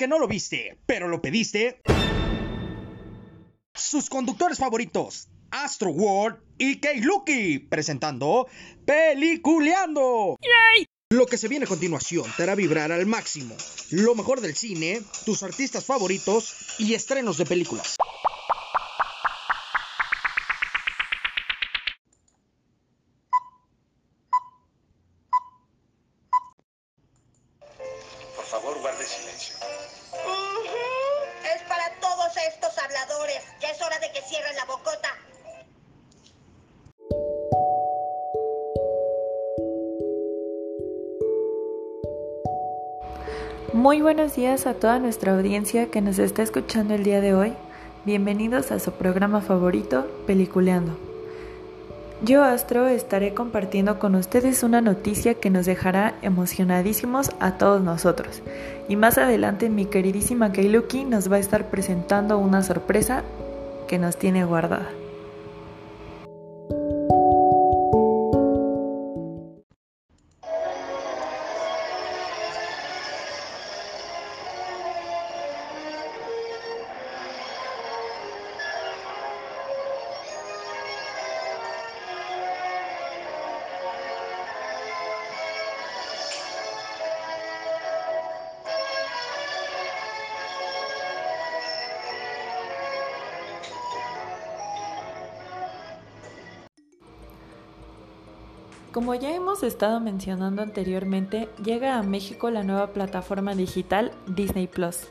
porque 0.00 0.08
no 0.08 0.18
lo 0.18 0.28
viste, 0.28 0.78
pero 0.86 1.08
lo 1.08 1.20
pediste. 1.20 1.82
Sus 3.74 4.08
conductores 4.08 4.56
favoritos, 4.56 5.28
Astro 5.50 5.90
World 5.90 6.38
y 6.56 6.80
Kate 6.80 7.02
Lucky, 7.02 7.58
presentando 7.58 8.46
Peliculeando. 8.86 10.38
Lo 11.10 11.26
que 11.26 11.36
se 11.36 11.48
viene 11.48 11.66
a 11.66 11.68
continuación 11.68 12.24
te 12.34 12.44
hará 12.44 12.54
vibrar 12.54 12.92
al 12.92 13.04
máximo. 13.04 13.54
Lo 13.90 14.14
mejor 14.14 14.40
del 14.40 14.56
cine, 14.56 15.02
tus 15.26 15.42
artistas 15.42 15.84
favoritos 15.84 16.78
y 16.78 16.94
estrenos 16.94 17.36
de 17.36 17.44
películas. 17.44 17.98
Favor, 28.50 28.80
guarde 28.80 29.04
silencio. 29.04 29.54
Es 31.54 31.62
para 31.68 31.88
todos 32.00 32.36
estos 32.48 32.76
habladores. 32.78 33.38
Ya 33.60 33.68
es 33.70 33.80
hora 33.80 33.96
de 34.00 34.10
que 34.10 34.20
cierren 34.22 34.56
la 34.56 34.64
bocota. 34.64 35.08
Muy 43.72 44.02
buenos 44.02 44.34
días 44.34 44.66
a 44.66 44.74
toda 44.74 44.98
nuestra 44.98 45.32
audiencia 45.32 45.92
que 45.92 46.00
nos 46.00 46.18
está 46.18 46.42
escuchando 46.42 46.94
el 46.94 47.04
día 47.04 47.20
de 47.20 47.34
hoy. 47.34 47.54
Bienvenidos 48.04 48.72
a 48.72 48.80
su 48.80 48.90
programa 48.90 49.40
favorito, 49.42 50.06
Peliculeando. 50.26 51.09
Yo, 52.22 52.44
Astro, 52.44 52.86
estaré 52.86 53.32
compartiendo 53.32 53.98
con 53.98 54.14
ustedes 54.14 54.62
una 54.62 54.82
noticia 54.82 55.34
que 55.34 55.48
nos 55.48 55.64
dejará 55.64 56.16
emocionadísimos 56.20 57.30
a 57.40 57.52
todos 57.52 57.82
nosotros. 57.82 58.42
Y 58.90 58.96
más 58.96 59.16
adelante 59.16 59.70
mi 59.70 59.86
queridísima 59.86 60.52
Keiluki 60.52 61.04
nos 61.04 61.32
va 61.32 61.36
a 61.36 61.40
estar 61.40 61.70
presentando 61.70 62.36
una 62.36 62.62
sorpresa 62.62 63.22
que 63.88 63.98
nos 63.98 64.18
tiene 64.18 64.44
guardada. 64.44 64.99
Como 99.00 99.14
ya 99.14 99.34
hemos 99.34 99.62
estado 99.62 99.98
mencionando 99.98 100.60
anteriormente, 100.60 101.48
llega 101.64 101.96
a 101.96 102.02
México 102.02 102.50
la 102.50 102.64
nueva 102.64 102.88
plataforma 102.88 103.54
digital 103.54 104.12
Disney 104.26 104.66
Plus. 104.66 105.08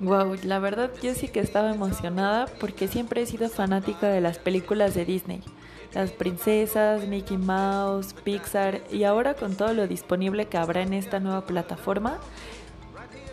Wow, 0.00 0.34
la 0.42 0.58
verdad 0.58 0.90
yo 1.00 1.14
sí 1.14 1.28
que 1.28 1.38
estaba 1.38 1.70
emocionada 1.70 2.46
porque 2.58 2.88
siempre 2.88 3.22
he 3.22 3.26
sido 3.26 3.48
fanática 3.48 4.08
de 4.08 4.20
las 4.20 4.40
películas 4.40 4.96
de 4.96 5.04
Disney. 5.04 5.44
Las 5.94 6.10
princesas, 6.10 7.06
Mickey 7.06 7.38
Mouse, 7.38 8.14
Pixar 8.14 8.80
y 8.90 9.04
ahora 9.04 9.34
con 9.34 9.54
todo 9.54 9.74
lo 9.74 9.86
disponible 9.86 10.46
que 10.46 10.58
habrá 10.58 10.82
en 10.82 10.92
esta 10.92 11.20
nueva 11.20 11.46
plataforma. 11.46 12.18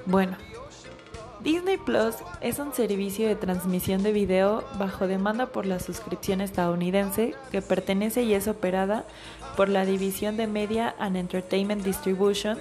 Bueno, 0.05 0.37
Disney 1.47 1.77
Plus 1.77 2.15
es 2.41 2.59
un 2.59 2.73
servicio 2.73 3.25
de 3.25 3.37
transmisión 3.37 4.03
de 4.03 4.11
video 4.11 4.65
bajo 4.77 5.07
demanda 5.07 5.45
por 5.45 5.65
la 5.65 5.79
suscripción 5.79 6.41
estadounidense 6.41 7.35
que 7.51 7.61
pertenece 7.61 8.23
y 8.23 8.33
es 8.33 8.49
operada 8.49 9.05
por 9.55 9.69
la 9.69 9.85
división 9.85 10.35
de 10.35 10.45
Media 10.45 10.93
and 10.99 11.15
Entertainment 11.15 11.85
Distribution 11.85 12.57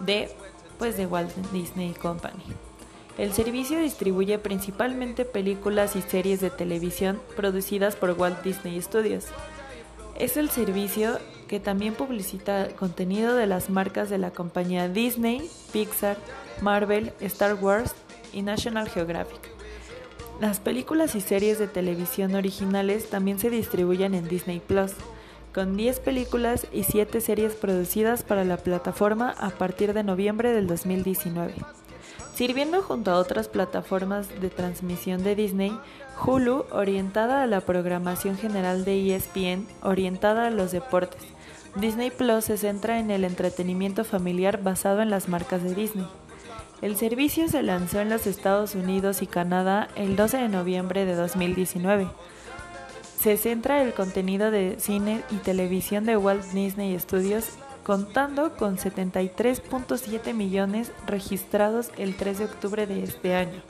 de 0.00 0.28
pues 0.78 0.98
de 0.98 1.06
Walt 1.06 1.34
Disney 1.54 1.94
Company. 1.94 2.42
El 3.16 3.32
servicio 3.32 3.78
distribuye 3.78 4.38
principalmente 4.38 5.24
películas 5.24 5.96
y 5.96 6.02
series 6.02 6.42
de 6.42 6.50
televisión 6.50 7.18
producidas 7.34 7.96
por 7.96 8.10
Walt 8.10 8.42
Disney 8.42 8.78
Studios. 8.82 9.24
Es 10.18 10.36
el 10.36 10.50
servicio 10.50 11.18
que 11.48 11.60
también 11.60 11.94
publicita 11.94 12.68
contenido 12.78 13.36
de 13.36 13.46
las 13.46 13.70
marcas 13.70 14.10
de 14.10 14.18
la 14.18 14.32
compañía 14.32 14.90
Disney, 14.90 15.48
Pixar, 15.72 16.18
Marvel, 16.60 17.12
Star 17.20 17.54
Wars 17.54 17.94
y 18.32 18.42
National 18.42 18.88
Geographic. 18.88 19.40
Las 20.40 20.60
películas 20.60 21.14
y 21.14 21.20
series 21.20 21.58
de 21.58 21.68
televisión 21.68 22.34
originales 22.34 23.08
también 23.10 23.38
se 23.38 23.50
distribuyen 23.50 24.14
en 24.14 24.28
Disney 24.28 24.60
Plus, 24.60 24.92
con 25.54 25.76
10 25.76 26.00
películas 26.00 26.66
y 26.72 26.84
7 26.84 27.20
series 27.20 27.54
producidas 27.54 28.22
para 28.22 28.44
la 28.44 28.56
plataforma 28.56 29.34
a 29.38 29.50
partir 29.50 29.92
de 29.92 30.02
noviembre 30.02 30.52
del 30.52 30.66
2019. 30.66 31.54
Sirviendo 32.34 32.82
junto 32.82 33.10
a 33.10 33.18
otras 33.18 33.48
plataformas 33.48 34.28
de 34.40 34.48
transmisión 34.48 35.22
de 35.22 35.36
Disney, 35.36 35.78
Hulu 36.24 36.64
orientada 36.70 37.42
a 37.42 37.46
la 37.46 37.60
programación 37.60 38.38
general 38.38 38.84
de 38.84 39.14
ESPN, 39.14 39.68
orientada 39.82 40.46
a 40.46 40.50
los 40.50 40.72
deportes. 40.72 41.22
Disney 41.76 42.10
Plus 42.10 42.46
se 42.46 42.56
centra 42.56 42.98
en 42.98 43.10
el 43.10 43.24
entretenimiento 43.24 44.04
familiar 44.04 44.62
basado 44.62 45.02
en 45.02 45.10
las 45.10 45.28
marcas 45.28 45.62
de 45.62 45.74
Disney. 45.74 46.06
El 46.82 46.96
servicio 46.96 47.46
se 47.46 47.62
lanzó 47.62 48.00
en 48.00 48.10
los 48.10 48.26
Estados 48.26 48.74
Unidos 48.74 49.22
y 49.22 49.28
Canadá 49.28 49.86
el 49.94 50.16
12 50.16 50.36
de 50.38 50.48
noviembre 50.48 51.04
de 51.04 51.14
2019. 51.14 52.08
Se 53.20 53.36
centra 53.36 53.84
el 53.84 53.94
contenido 53.94 54.50
de 54.50 54.80
cine 54.80 55.22
y 55.30 55.36
televisión 55.36 56.04
de 56.06 56.16
Walt 56.16 56.42
Disney 56.46 56.98
Studios 56.98 57.50
contando 57.84 58.56
con 58.56 58.78
73.7 58.78 60.34
millones 60.34 60.90
registrados 61.06 61.92
el 61.98 62.16
3 62.16 62.38
de 62.40 62.44
octubre 62.46 62.86
de 62.88 63.04
este 63.04 63.36
año. 63.36 63.62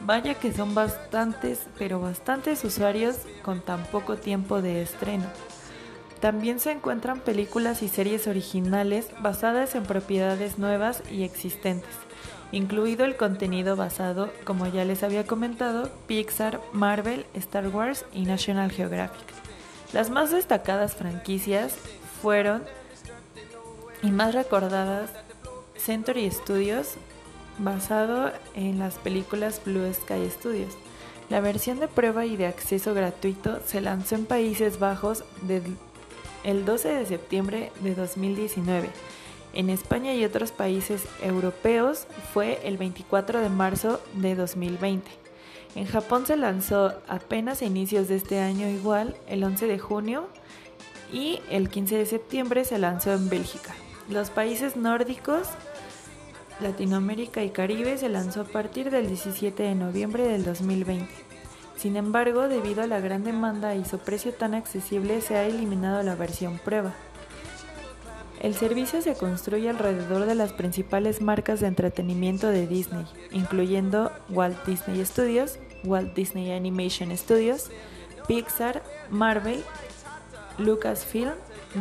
Vaya 0.00 0.32
que 0.32 0.50
son 0.50 0.74
bastantes, 0.74 1.66
pero 1.78 2.00
bastantes 2.00 2.64
usuarios 2.64 3.16
con 3.42 3.60
tan 3.60 3.84
poco 3.84 4.16
tiempo 4.16 4.62
de 4.62 4.80
estreno. 4.80 5.26
También 6.20 6.60
se 6.60 6.72
encuentran 6.72 7.20
películas 7.20 7.82
y 7.82 7.88
series 7.88 8.26
originales 8.26 9.10
basadas 9.20 9.74
en 9.74 9.84
propiedades 9.84 10.58
nuevas 10.58 11.02
y 11.12 11.24
existentes, 11.24 11.94
incluido 12.52 13.04
el 13.04 13.16
contenido 13.16 13.76
basado, 13.76 14.30
como 14.44 14.66
ya 14.66 14.84
les 14.84 15.02
había 15.02 15.26
comentado, 15.26 15.90
Pixar, 16.06 16.60
Marvel, 16.72 17.26
Star 17.34 17.68
Wars 17.68 18.04
y 18.12 18.22
National 18.22 18.70
Geographic. 18.70 19.26
Las 19.92 20.10
más 20.10 20.30
destacadas 20.30 20.94
franquicias 20.94 21.76
fueron 22.22 22.62
y 24.02 24.10
más 24.10 24.34
recordadas 24.34 25.10
Century 25.76 26.30
Studios, 26.30 26.94
basado 27.58 28.32
en 28.54 28.78
las 28.78 28.94
películas 28.94 29.60
Blue 29.64 29.92
Sky 29.92 30.28
Studios. 30.30 30.74
La 31.30 31.40
versión 31.40 31.78
de 31.80 31.88
prueba 31.88 32.24
y 32.24 32.36
de 32.36 32.46
acceso 32.46 32.94
gratuito 32.94 33.60
se 33.66 33.80
lanzó 33.80 34.14
en 34.14 34.24
Países 34.24 34.78
Bajos 34.78 35.24
el 36.44 36.64
12 36.64 36.88
de 36.88 37.06
septiembre 37.06 37.72
de 37.80 37.94
2019. 37.94 38.88
En 39.54 39.70
España 39.70 40.14
y 40.14 40.24
otros 40.24 40.52
países 40.52 41.04
europeos 41.22 42.06
fue 42.32 42.60
el 42.64 42.76
24 42.76 43.40
de 43.40 43.48
marzo 43.48 44.00
de 44.14 44.34
2020. 44.34 45.10
En 45.74 45.86
Japón 45.86 46.26
se 46.26 46.36
lanzó 46.36 46.92
apenas 47.08 47.62
a 47.62 47.66
inicios 47.66 48.08
de 48.08 48.16
este 48.16 48.40
año 48.40 48.68
igual, 48.68 49.16
el 49.26 49.44
11 49.44 49.66
de 49.66 49.78
junio, 49.78 50.28
y 51.12 51.40
el 51.50 51.70
15 51.70 51.98
de 51.98 52.06
septiembre 52.06 52.64
se 52.64 52.78
lanzó 52.78 53.12
en 53.12 53.28
Bélgica. 53.28 53.74
Los 54.08 54.30
países 54.30 54.76
nórdicos, 54.76 55.48
Latinoamérica 56.60 57.42
y 57.44 57.50
Caribe 57.50 57.98
se 57.98 58.08
lanzó 58.08 58.42
a 58.42 58.44
partir 58.44 58.90
del 58.90 59.08
17 59.08 59.62
de 59.62 59.74
noviembre 59.74 60.26
del 60.26 60.44
2020. 60.44 61.08
Sin 61.76 61.96
embargo, 61.96 62.48
debido 62.48 62.82
a 62.82 62.86
la 62.88 63.00
gran 63.00 63.22
demanda 63.22 63.74
y 63.76 63.84
su 63.84 63.98
precio 63.98 64.32
tan 64.32 64.54
accesible, 64.54 65.20
se 65.20 65.36
ha 65.36 65.44
eliminado 65.44 66.02
la 66.02 66.16
versión 66.16 66.58
prueba. 66.58 66.94
El 68.40 68.54
servicio 68.54 69.02
se 69.02 69.14
construye 69.14 69.68
alrededor 69.68 70.26
de 70.26 70.36
las 70.36 70.52
principales 70.52 71.20
marcas 71.20 71.60
de 71.60 71.66
entretenimiento 71.66 72.46
de 72.46 72.68
Disney, 72.68 73.04
incluyendo 73.32 74.12
Walt 74.28 74.64
Disney 74.64 75.04
Studios, 75.04 75.58
Walt 75.82 76.14
Disney 76.14 76.52
Animation 76.52 77.16
Studios, 77.16 77.70
Pixar, 78.28 78.82
Marvel, 79.10 79.64
Lucasfilm, 80.58 81.32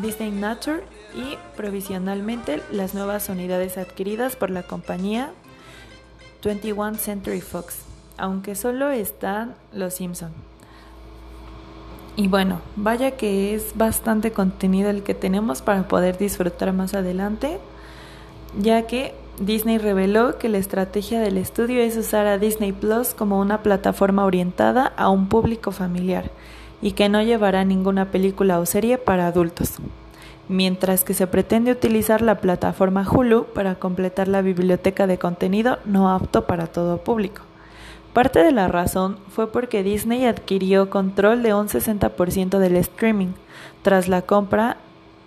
Disney 0.02 0.32
Nature 0.32 0.84
y 1.16 1.38
provisionalmente 1.56 2.62
las 2.72 2.96
nuevas 2.96 3.30
unidades 3.30 3.78
adquiridas 3.78 4.36
por 4.36 4.50
la 4.50 4.64
compañía 4.64 5.32
21 6.44 6.96
Century 6.96 7.42
Fox, 7.42 7.80
aunque 8.18 8.56
solo 8.56 8.90
están 8.90 9.56
Los 9.74 9.96
Simpson. 9.96 10.32
Y 12.18 12.28
bueno, 12.28 12.62
vaya 12.76 13.12
que 13.12 13.54
es 13.54 13.74
bastante 13.76 14.32
contenido 14.32 14.90
el 14.90 15.04
que 15.04 15.14
tenemos 15.14 15.62
para 15.62 15.88
poder 15.88 16.18
disfrutar 16.18 16.74
más 16.74 16.96
adelante, 16.96 17.60
ya 18.60 18.88
que 18.88 19.14
Disney 19.40 19.78
reveló 19.78 20.40
que 20.40 20.50
la 20.50 20.58
estrategia 20.58 21.20
del 21.20 21.38
estudio 21.38 21.80
es 21.80 21.96
usar 21.96 22.26
a 22.26 22.40
Disney 22.40 22.72
Plus 22.72 23.14
como 23.14 23.40
una 23.40 23.62
plataforma 23.62 24.26
orientada 24.26 24.92
a 24.98 25.10
un 25.10 25.30
público 25.30 25.72
familiar 25.72 26.32
y 26.82 26.94
que 26.94 27.08
no 27.08 27.22
llevará 27.22 27.64
ninguna 27.66 28.10
película 28.10 28.60
o 28.60 28.66
serie 28.66 28.98
para 28.98 29.28
adultos, 29.28 29.74
mientras 30.50 31.04
que 31.04 31.14
se 31.14 31.28
pretende 31.28 31.72
utilizar 31.72 32.24
la 32.24 32.42
plataforma 32.42 33.08
Hulu 33.08 33.46
para 33.54 33.76
completar 33.76 34.28
la 34.28 34.42
biblioteca 34.42 35.06
de 35.06 35.20
contenido 35.20 35.78
no 35.86 36.10
apto 36.10 36.48
para 36.48 36.66
todo 36.66 36.98
público. 36.98 37.47
Parte 38.14 38.40
de 38.44 38.52
la 38.52 38.68
razón 38.68 39.18
fue 39.30 39.52
porque 39.52 39.84
Disney 39.84 40.26
adquirió 40.26 40.90
control 40.90 41.44
de 41.44 41.54
un 41.54 41.68
60% 41.68 42.58
del 42.58 42.76
streaming 42.78 43.34
tras 43.84 44.08
la 44.08 44.24
compra 44.24 44.78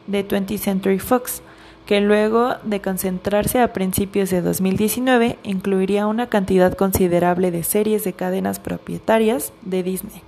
de 0.06 0.26
20th 0.26 0.58
Century 0.58 0.98
Fox, 0.98 1.42
que 1.86 2.00
luego 2.00 2.54
de 2.64 2.80
concentrarse 2.80 3.60
a 3.60 3.72
principios 3.72 4.30
de 4.30 4.42
2019 4.42 5.38
incluiría 5.42 6.06
una 6.06 6.28
cantidad 6.28 6.74
considerable 6.74 7.50
de 7.50 7.62
series 7.62 8.04
de 8.04 8.12
cadenas 8.12 8.60
propietarias 8.60 9.52
de 9.62 9.82
Disney, 9.82 10.22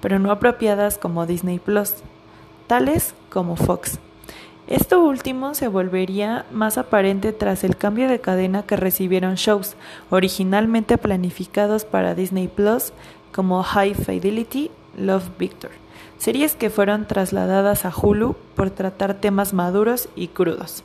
pero 0.00 0.18
no 0.18 0.30
apropiadas 0.30 0.98
como 0.98 1.26
Disney 1.26 1.58
Plus, 1.58 1.94
tales 2.66 3.14
como 3.28 3.56
Fox. 3.56 3.98
Esto 4.70 5.02
último 5.02 5.54
se 5.54 5.66
volvería 5.66 6.46
más 6.52 6.78
aparente 6.78 7.32
tras 7.32 7.64
el 7.64 7.76
cambio 7.76 8.08
de 8.08 8.20
cadena 8.20 8.62
que 8.62 8.76
recibieron 8.76 9.34
shows 9.34 9.74
originalmente 10.10 10.96
planificados 10.96 11.84
para 11.84 12.14
Disney 12.14 12.46
Plus 12.46 12.92
como 13.32 13.64
High 13.64 13.94
Fidelity, 13.94 14.70
Love 14.96 15.28
Victor, 15.40 15.72
series 16.18 16.54
que 16.54 16.70
fueron 16.70 17.08
trasladadas 17.08 17.84
a 17.84 17.92
Hulu 17.92 18.36
por 18.54 18.70
tratar 18.70 19.14
temas 19.14 19.52
maduros 19.54 20.08
y 20.14 20.28
crudos. 20.28 20.84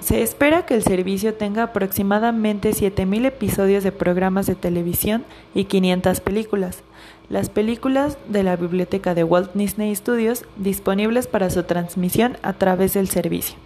Se 0.00 0.22
espera 0.22 0.64
que 0.64 0.74
el 0.74 0.82
servicio 0.82 1.34
tenga 1.34 1.64
aproximadamente 1.64 2.70
7.000 2.70 3.26
episodios 3.26 3.84
de 3.84 3.92
programas 3.92 4.46
de 4.46 4.54
televisión 4.54 5.26
y 5.54 5.66
500 5.66 6.20
películas. 6.20 6.82
Las 7.32 7.48
películas 7.48 8.18
de 8.28 8.42
la 8.42 8.56
biblioteca 8.56 9.14
de 9.14 9.24
Walt 9.24 9.54
Disney 9.54 9.96
Studios 9.96 10.44
disponibles 10.56 11.26
para 11.26 11.48
su 11.48 11.62
transmisión 11.62 12.36
a 12.42 12.52
través 12.52 12.92
del 12.92 13.08
servicio. 13.08 13.56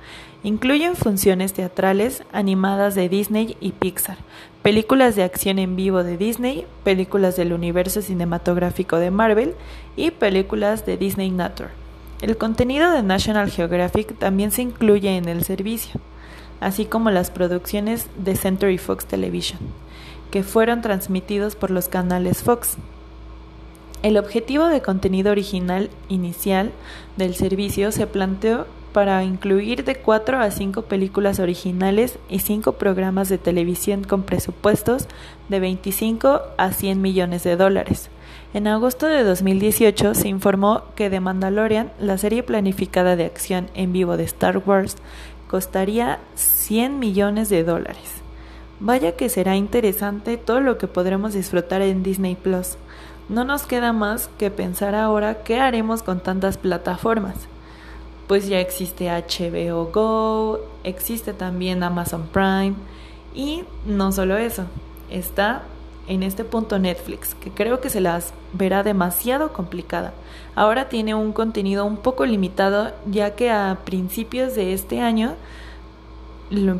Incluyen 0.44 0.94
funciones 0.94 1.52
teatrales, 1.52 2.22
animadas 2.32 2.94
de 2.94 3.08
Disney 3.08 3.56
y 3.60 3.72
Pixar, 3.72 4.18
películas 4.62 5.16
de 5.16 5.24
acción 5.24 5.58
en 5.58 5.74
vivo 5.74 6.04
de 6.04 6.16
Disney, 6.16 6.64
películas 6.84 7.34
del 7.34 7.52
universo 7.52 8.02
cinematográfico 8.02 8.98
de 8.98 9.10
Marvel 9.10 9.56
y 9.96 10.12
películas 10.12 10.86
de 10.86 10.96
Disney 10.96 11.32
Nature. 11.32 11.70
El 12.22 12.36
contenido 12.36 12.92
de 12.92 13.02
National 13.02 13.50
Geographic 13.50 14.16
también 14.16 14.52
se 14.52 14.62
incluye 14.62 15.16
en 15.16 15.28
el 15.28 15.42
servicio 15.42 16.00
así 16.60 16.86
como 16.86 17.10
las 17.10 17.30
producciones 17.30 18.06
de 18.16 18.36
Century 18.36 18.78
Fox 18.78 19.06
Television, 19.06 19.60
que 20.30 20.42
fueron 20.42 20.82
transmitidos 20.82 21.56
por 21.56 21.70
los 21.70 21.88
canales 21.88 22.42
Fox. 22.42 22.76
El 24.06 24.18
objetivo 24.18 24.68
de 24.68 24.82
contenido 24.82 25.32
original 25.32 25.90
inicial 26.08 26.70
del 27.16 27.34
servicio 27.34 27.90
se 27.90 28.06
planteó 28.06 28.68
para 28.92 29.24
incluir 29.24 29.82
de 29.82 29.96
4 29.96 30.38
a 30.38 30.48
5 30.52 30.82
películas 30.82 31.40
originales 31.40 32.16
y 32.30 32.38
5 32.38 32.74
programas 32.74 33.28
de 33.28 33.38
televisión 33.38 34.04
con 34.04 34.22
presupuestos 34.22 35.08
de 35.48 35.58
25 35.58 36.40
a 36.56 36.70
100 36.70 37.02
millones 37.02 37.42
de 37.42 37.56
dólares. 37.56 38.08
En 38.54 38.68
agosto 38.68 39.08
de 39.08 39.24
2018 39.24 40.14
se 40.14 40.28
informó 40.28 40.84
que 40.94 41.10
The 41.10 41.18
Mandalorian, 41.18 41.90
la 41.98 42.16
serie 42.16 42.44
planificada 42.44 43.16
de 43.16 43.24
acción 43.24 43.70
en 43.74 43.92
vivo 43.92 44.16
de 44.16 44.22
Star 44.22 44.62
Wars, 44.64 44.98
costaría 45.48 46.20
100 46.36 47.00
millones 47.00 47.48
de 47.48 47.64
dólares. 47.64 48.22
Vaya 48.78 49.16
que 49.16 49.28
será 49.28 49.56
interesante 49.56 50.36
todo 50.36 50.60
lo 50.60 50.78
que 50.78 50.86
podremos 50.86 51.34
disfrutar 51.34 51.82
en 51.82 52.04
Disney 52.04 52.36
Plus. 52.36 52.76
No 53.28 53.44
nos 53.44 53.66
queda 53.66 53.92
más 53.92 54.28
que 54.38 54.50
pensar 54.50 54.94
ahora 54.94 55.42
qué 55.42 55.58
haremos 55.58 56.02
con 56.02 56.20
tantas 56.20 56.58
plataformas. 56.58 57.34
Pues 58.28 58.48
ya 58.48 58.60
existe 58.60 59.08
HBO 59.08 59.90
Go, 59.92 60.60
existe 60.84 61.32
también 61.32 61.82
Amazon 61.82 62.28
Prime 62.32 62.74
y 63.34 63.64
no 63.84 64.12
solo 64.12 64.36
eso, 64.36 64.64
está 65.10 65.62
en 66.08 66.22
este 66.22 66.44
punto 66.44 66.78
Netflix, 66.78 67.34
que 67.34 67.50
creo 67.50 67.80
que 67.80 67.90
se 67.90 68.00
las 68.00 68.32
verá 68.52 68.82
demasiado 68.82 69.52
complicada. 69.52 70.12
Ahora 70.54 70.88
tiene 70.88 71.14
un 71.14 71.32
contenido 71.32 71.84
un 71.84 71.96
poco 71.96 72.26
limitado, 72.26 72.92
ya 73.10 73.34
que 73.34 73.50
a 73.50 73.78
principios 73.84 74.54
de 74.54 74.72
este 74.72 75.00
año, 75.00 75.34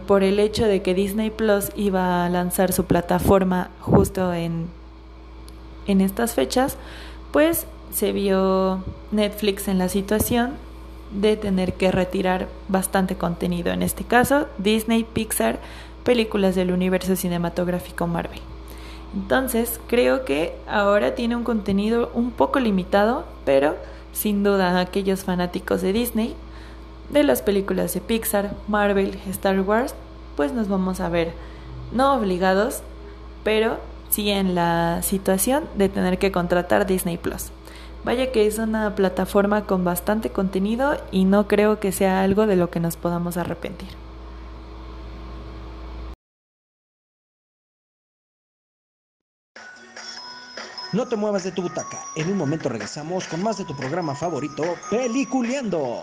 por 0.06 0.22
el 0.22 0.38
hecho 0.38 0.66
de 0.66 0.81
que 0.82 0.94
Disney 0.94 1.31
Plus 1.31 1.70
iba 1.75 2.25
a 2.25 2.28
lanzar 2.28 2.72
su 2.72 2.84
plataforma 2.84 3.70
justo 3.81 4.32
en, 4.32 4.69
en 5.87 6.00
estas 6.00 6.35
fechas, 6.35 6.77
pues 7.33 7.67
se 7.93 8.12
vio 8.12 8.83
Netflix 9.11 9.69
en 9.69 9.79
la 9.79 9.88
situación 9.88 10.55
de 11.11 11.37
tener 11.37 11.75
que 11.75 11.93
retirar 11.93 12.49
bastante 12.69 13.17
contenido, 13.17 13.73
en 13.73 13.83
este 13.83 14.05
caso 14.05 14.47
Disney, 14.59 15.05
Pixar, 15.05 15.59
películas 16.05 16.55
del 16.55 16.73
universo 16.73 17.17
cinematográfico 17.17 18.06
Marvel. 18.06 18.41
Entonces, 19.15 19.81
creo 19.87 20.25
que 20.25 20.55
ahora 20.69 21.15
tiene 21.15 21.37
un 21.37 21.44
contenido 21.44 22.11
un 22.15 22.32
poco 22.32 22.61
limitado, 22.61 23.25
pero 23.44 23.77
sin 24.12 24.43
duda 24.43 24.81
aquellos 24.81 25.25
fanáticos 25.25 25.82
de 25.82 25.93
Disney, 25.93 26.35
de 27.11 27.23
las 27.23 27.43
películas 27.43 27.94
de 27.94 28.00
Pixar, 28.00 28.55
Marvel, 28.69 29.19
Star 29.29 29.61
Wars, 29.61 29.94
pues 30.37 30.53
nos 30.53 30.69
vamos 30.69 31.00
a 31.00 31.09
ver 31.09 31.32
no 31.93 32.15
obligados, 32.15 32.82
pero 33.44 33.79
sí 34.11 34.31
en 34.31 34.55
la 34.55 35.00
situación 35.03 35.64
de 35.76 35.88
tener 35.88 36.19
que 36.19 36.32
contratar 36.32 36.87
Disney 36.87 37.19
Plus. 37.19 37.50
Vaya 38.05 38.31
que 38.31 38.47
es 38.47 38.58
una 38.58 38.94
plataforma 38.94 39.64
con 39.67 39.85
bastante 39.85 40.31
contenido 40.31 40.97
y 41.11 41.25
no 41.25 41.49
creo 41.49 41.81
que 41.81 41.91
sea 41.93 42.23
algo 42.23 42.47
de 42.47 42.56
lo 42.56 42.70
que 42.70 42.79
nos 42.79 42.97
podamos 42.97 43.37
arrepentir. 43.37 43.88
No 50.93 51.06
te 51.08 51.17
muevas 51.17 51.44
de 51.44 51.53
tu 51.53 51.63
butaca. 51.63 51.98
En 52.15 52.31
un 52.31 52.39
momento 52.39 52.69
regresamos 52.69 53.27
con 53.27 53.43
más 53.43 53.58
de 53.58 53.65
tu 53.65 53.77
programa 53.77 54.15
favorito, 54.15 54.63
Peliculeando. 54.89 56.03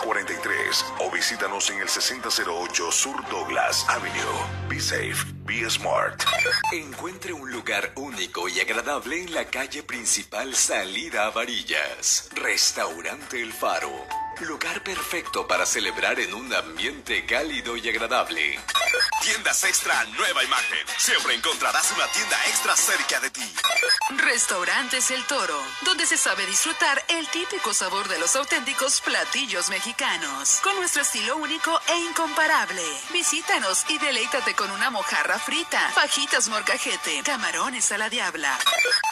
405-421-1343 0.00 0.84
o 1.00 1.10
visítanos 1.10 1.70
en 1.70 1.80
el 1.80 1.88
6008 1.88 2.92
Sur 2.92 3.28
Douglas 3.28 3.86
Avenue. 3.88 4.68
Be 4.68 4.80
safe, 4.80 5.24
be 5.44 5.68
smart. 5.68 6.22
Encuentre 6.72 7.32
un 7.32 7.50
lugar 7.50 7.92
único 7.96 8.48
y 8.48 8.60
agradable 8.60 9.22
en 9.22 9.34
la 9.34 9.44
calle 9.46 9.82
principal 9.82 10.54
Salida 10.54 11.26
a 11.26 11.30
Varillas. 11.30 12.28
Restaurante 12.34 13.42
El 13.42 13.52
Faro. 13.52 13.90
Lugar 14.40 14.82
perfecto 14.82 15.46
para 15.46 15.66
celebrar 15.66 16.18
en 16.18 16.32
un 16.32 16.52
ambiente 16.54 17.26
cálido 17.26 17.76
y 17.76 17.86
agradable. 17.88 18.58
Tiendas 19.20 19.64
Extra 19.64 20.02
Nueva 20.16 20.42
Imagen. 20.42 20.78
Siempre 20.96 21.34
encontrarás 21.34 21.92
una 21.92 22.06
tienda 22.06 22.36
extra 22.46 22.74
cerca 22.74 23.20
de 23.20 23.30
ti. 23.30 23.54
Restaurantes 24.16 25.10
El 25.10 25.22
Toro, 25.24 25.60
donde 25.82 26.06
se 26.06 26.16
sabe 26.16 26.46
disfrutar 26.46 27.04
el 27.08 27.28
típico 27.28 27.74
sabor 27.74 28.08
de 28.08 28.18
los 28.18 28.34
auténticos 28.34 29.02
platillos 29.02 29.68
mexicanos, 29.68 30.60
con 30.62 30.74
nuestro 30.76 31.02
estilo 31.02 31.36
único 31.36 31.78
e 31.88 31.98
incomparable. 31.98 32.82
Visítanos 33.12 33.84
y 33.88 33.98
deleítate 33.98 34.54
con 34.54 34.70
una 34.70 34.90
mojarra 34.90 35.38
frita, 35.38 35.90
fajitas 35.90 36.48
morcajete, 36.48 37.22
camarones 37.22 37.92
a 37.92 37.98
la 37.98 38.08
diabla. 38.08 38.58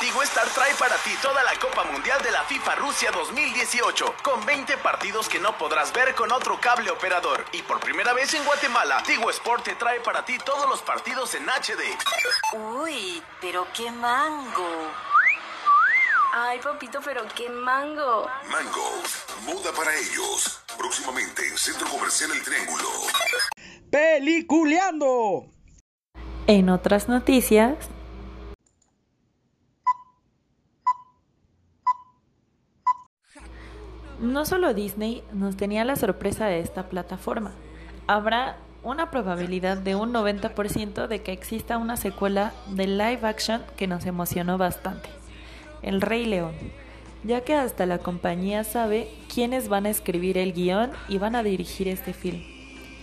Tigo 0.00 0.22
Star 0.22 0.48
trae 0.50 0.74
para 0.76 0.96
ti 0.96 1.10
toda 1.20 1.42
la 1.44 1.54
Copa 1.58 1.84
Mundial 1.84 2.22
de 2.22 2.30
la 2.30 2.44
FIFA 2.44 2.74
Rusia 2.76 3.10
2018, 3.10 4.14
con 4.22 4.44
20 4.46 4.78
partidos 4.78 5.17
que 5.26 5.40
no 5.40 5.56
podrás 5.56 5.90
ver 5.94 6.14
con 6.14 6.30
otro 6.30 6.60
cable 6.60 6.90
operador. 6.90 7.44
Y 7.52 7.62
por 7.62 7.80
primera 7.80 8.12
vez 8.12 8.34
en 8.34 8.44
Guatemala, 8.44 9.02
Tigo 9.06 9.30
Sport 9.30 9.64
te 9.64 9.74
trae 9.74 10.00
para 10.00 10.24
ti 10.26 10.36
todos 10.44 10.68
los 10.68 10.82
partidos 10.82 11.34
en 11.34 11.48
HD. 11.48 11.96
Uy, 12.52 13.22
pero 13.40 13.66
qué 13.74 13.90
mango. 13.90 14.92
Ay, 16.34 16.58
papito, 16.60 17.00
pero 17.02 17.22
qué 17.34 17.48
mango. 17.48 18.28
Mango, 18.50 19.02
moda 19.46 19.72
para 19.72 19.96
ellos. 19.96 20.60
Próximamente 20.76 21.48
en 21.48 21.56
Centro 21.56 21.88
Comercial 21.88 22.30
El 22.32 22.42
Triángulo. 22.42 22.88
Peliculeando. 23.90 25.46
En 26.46 26.68
otras 26.68 27.08
noticias, 27.08 27.76
no 34.20 34.44
solo 34.44 34.74
Disney 34.74 35.22
nos 35.32 35.56
tenía 35.56 35.84
la 35.84 35.96
sorpresa 35.96 36.46
de 36.46 36.60
esta 36.60 36.88
plataforma. 36.88 37.52
Habrá 38.06 38.56
una 38.82 39.10
probabilidad 39.10 39.76
de 39.76 39.94
un 39.94 40.12
90% 40.12 41.06
de 41.06 41.22
que 41.22 41.32
exista 41.32 41.78
una 41.78 41.96
secuela 41.96 42.52
de 42.68 42.86
live 42.86 43.20
action 43.22 43.62
que 43.76 43.86
nos 43.86 44.06
emocionó 44.06 44.58
bastante. 44.58 45.08
El 45.82 46.00
Rey 46.00 46.24
León, 46.24 46.52
ya 47.24 47.42
que 47.42 47.54
hasta 47.54 47.86
la 47.86 47.98
compañía 47.98 48.64
sabe 48.64 49.08
quiénes 49.32 49.68
van 49.68 49.86
a 49.86 49.90
escribir 49.90 50.38
el 50.38 50.52
guion 50.52 50.90
y 51.08 51.18
van 51.18 51.34
a 51.34 51.42
dirigir 51.42 51.88
este 51.88 52.12
film. 52.12 52.42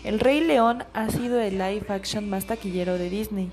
El 0.03 0.19
Rey 0.19 0.41
León 0.41 0.83
ha 0.93 1.09
sido 1.09 1.39
el 1.39 1.57
live 1.57 1.85
action 1.89 2.29
más 2.29 2.45
taquillero 2.45 2.97
de 2.97 3.09
Disney. 3.09 3.51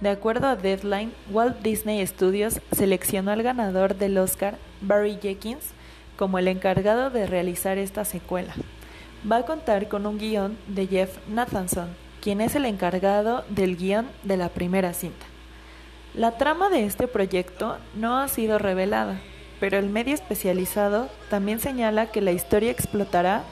De 0.00 0.10
acuerdo 0.10 0.46
a 0.46 0.56
Deadline, 0.56 1.12
Walt 1.30 1.62
Disney 1.62 2.06
Studios 2.06 2.60
seleccionó 2.72 3.30
al 3.30 3.42
ganador 3.42 3.96
del 3.96 4.18
Oscar, 4.18 4.58
Barry 4.82 5.18
Jenkins, 5.20 5.72
como 6.16 6.38
el 6.38 6.48
encargado 6.48 7.10
de 7.10 7.26
realizar 7.26 7.78
esta 7.78 8.04
secuela. 8.04 8.54
Va 9.30 9.38
a 9.38 9.46
contar 9.46 9.88
con 9.88 10.06
un 10.06 10.18
guion 10.18 10.56
de 10.66 10.86
Jeff 10.86 11.18
Nathanson, 11.28 11.88
quien 12.20 12.40
es 12.40 12.54
el 12.54 12.64
encargado 12.64 13.44
del 13.48 13.76
guion 13.76 14.08
de 14.22 14.36
la 14.36 14.48
primera 14.48 14.92
cinta. 14.92 15.26
La 16.14 16.38
trama 16.38 16.70
de 16.70 16.84
este 16.84 17.08
proyecto 17.08 17.76
no 17.94 18.18
ha 18.18 18.28
sido 18.28 18.58
revelada, 18.58 19.20
pero 19.60 19.78
el 19.78 19.90
medio 19.90 20.14
especializado 20.14 21.08
también 21.30 21.60
señala 21.60 22.06
que 22.10 22.20
la 22.20 22.32
historia 22.32 22.70
explotará 22.70 23.42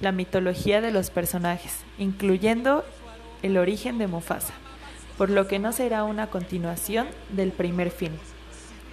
la 0.00 0.12
mitología 0.12 0.80
de 0.80 0.90
los 0.90 1.10
personajes, 1.10 1.80
incluyendo 1.98 2.84
el 3.42 3.56
origen 3.58 3.98
de 3.98 4.06
Mufasa, 4.06 4.54
por 5.18 5.30
lo 5.30 5.46
que 5.46 5.58
no 5.58 5.72
será 5.72 6.04
una 6.04 6.28
continuación 6.28 7.08
del 7.30 7.52
primer 7.52 7.90
film. 7.90 8.16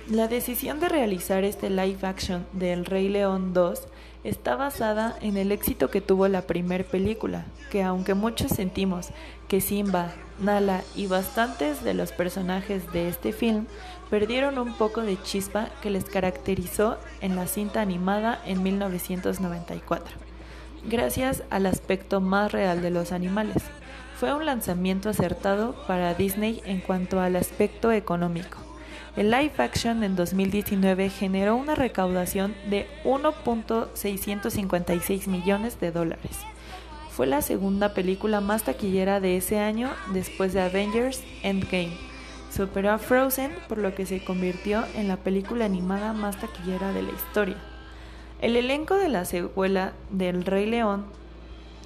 La 0.09 0.27
decisión 0.27 0.79
de 0.79 0.89
realizar 0.89 1.43
este 1.43 1.69
live 1.69 1.99
action 2.01 2.45
de 2.53 2.73
El 2.73 2.85
Rey 2.85 3.07
León 3.07 3.53
2 3.53 3.83
está 4.23 4.55
basada 4.55 5.15
en 5.21 5.37
el 5.37 5.51
éxito 5.51 5.89
que 5.89 6.01
tuvo 6.01 6.27
la 6.27 6.41
primera 6.41 6.83
película, 6.83 7.45
que 7.69 7.83
aunque 7.83 8.13
muchos 8.13 8.51
sentimos 8.51 9.09
que 9.47 9.61
Simba, 9.61 10.11
Nala 10.39 10.81
y 10.95 11.05
bastantes 11.05 11.83
de 11.83 11.93
los 11.93 12.11
personajes 12.11 12.91
de 12.91 13.09
este 13.09 13.31
film 13.31 13.67
perdieron 14.09 14.57
un 14.57 14.73
poco 14.73 15.01
de 15.01 15.21
chispa 15.21 15.69
que 15.81 15.91
les 15.91 16.05
caracterizó 16.05 16.97
en 17.21 17.35
la 17.35 17.45
cinta 17.45 17.79
animada 17.79 18.41
en 18.45 18.63
1994, 18.63 20.17
gracias 20.89 21.43
al 21.51 21.67
aspecto 21.67 22.21
más 22.21 22.51
real 22.51 22.81
de 22.81 22.89
los 22.89 23.11
animales. 23.11 23.63
Fue 24.19 24.33
un 24.33 24.45
lanzamiento 24.45 25.09
acertado 25.09 25.75
para 25.87 26.15
Disney 26.15 26.61
en 26.65 26.79
cuanto 26.81 27.21
al 27.21 27.35
aspecto 27.35 27.91
económico. 27.91 28.60
El 29.17 29.29
live 29.29 29.51
action 29.57 30.05
en 30.05 30.15
2019 30.15 31.09
generó 31.09 31.57
una 31.57 31.75
recaudación 31.75 32.55
de 32.69 32.87
1.656 33.03 35.27
millones 35.27 35.81
de 35.81 35.91
dólares. 35.91 36.39
Fue 37.09 37.27
la 37.27 37.41
segunda 37.41 37.93
película 37.93 38.39
más 38.39 38.63
taquillera 38.63 39.19
de 39.19 39.35
ese 39.35 39.59
año 39.59 39.89
después 40.13 40.53
de 40.53 40.61
Avengers 40.61 41.21
Endgame. 41.43 41.91
Superó 42.55 42.91
a 42.91 42.99
Frozen 42.99 43.51
por 43.67 43.79
lo 43.79 43.93
que 43.95 44.05
se 44.05 44.23
convirtió 44.23 44.85
en 44.95 45.09
la 45.09 45.17
película 45.17 45.65
animada 45.65 46.13
más 46.13 46.39
taquillera 46.39 46.93
de 46.93 47.01
la 47.01 47.11
historia. 47.11 47.57
El 48.39 48.55
elenco 48.55 48.95
de 48.95 49.09
la 49.09 49.25
secuela 49.25 49.91
del 50.09 50.45
Rey 50.45 50.67
León, 50.67 51.03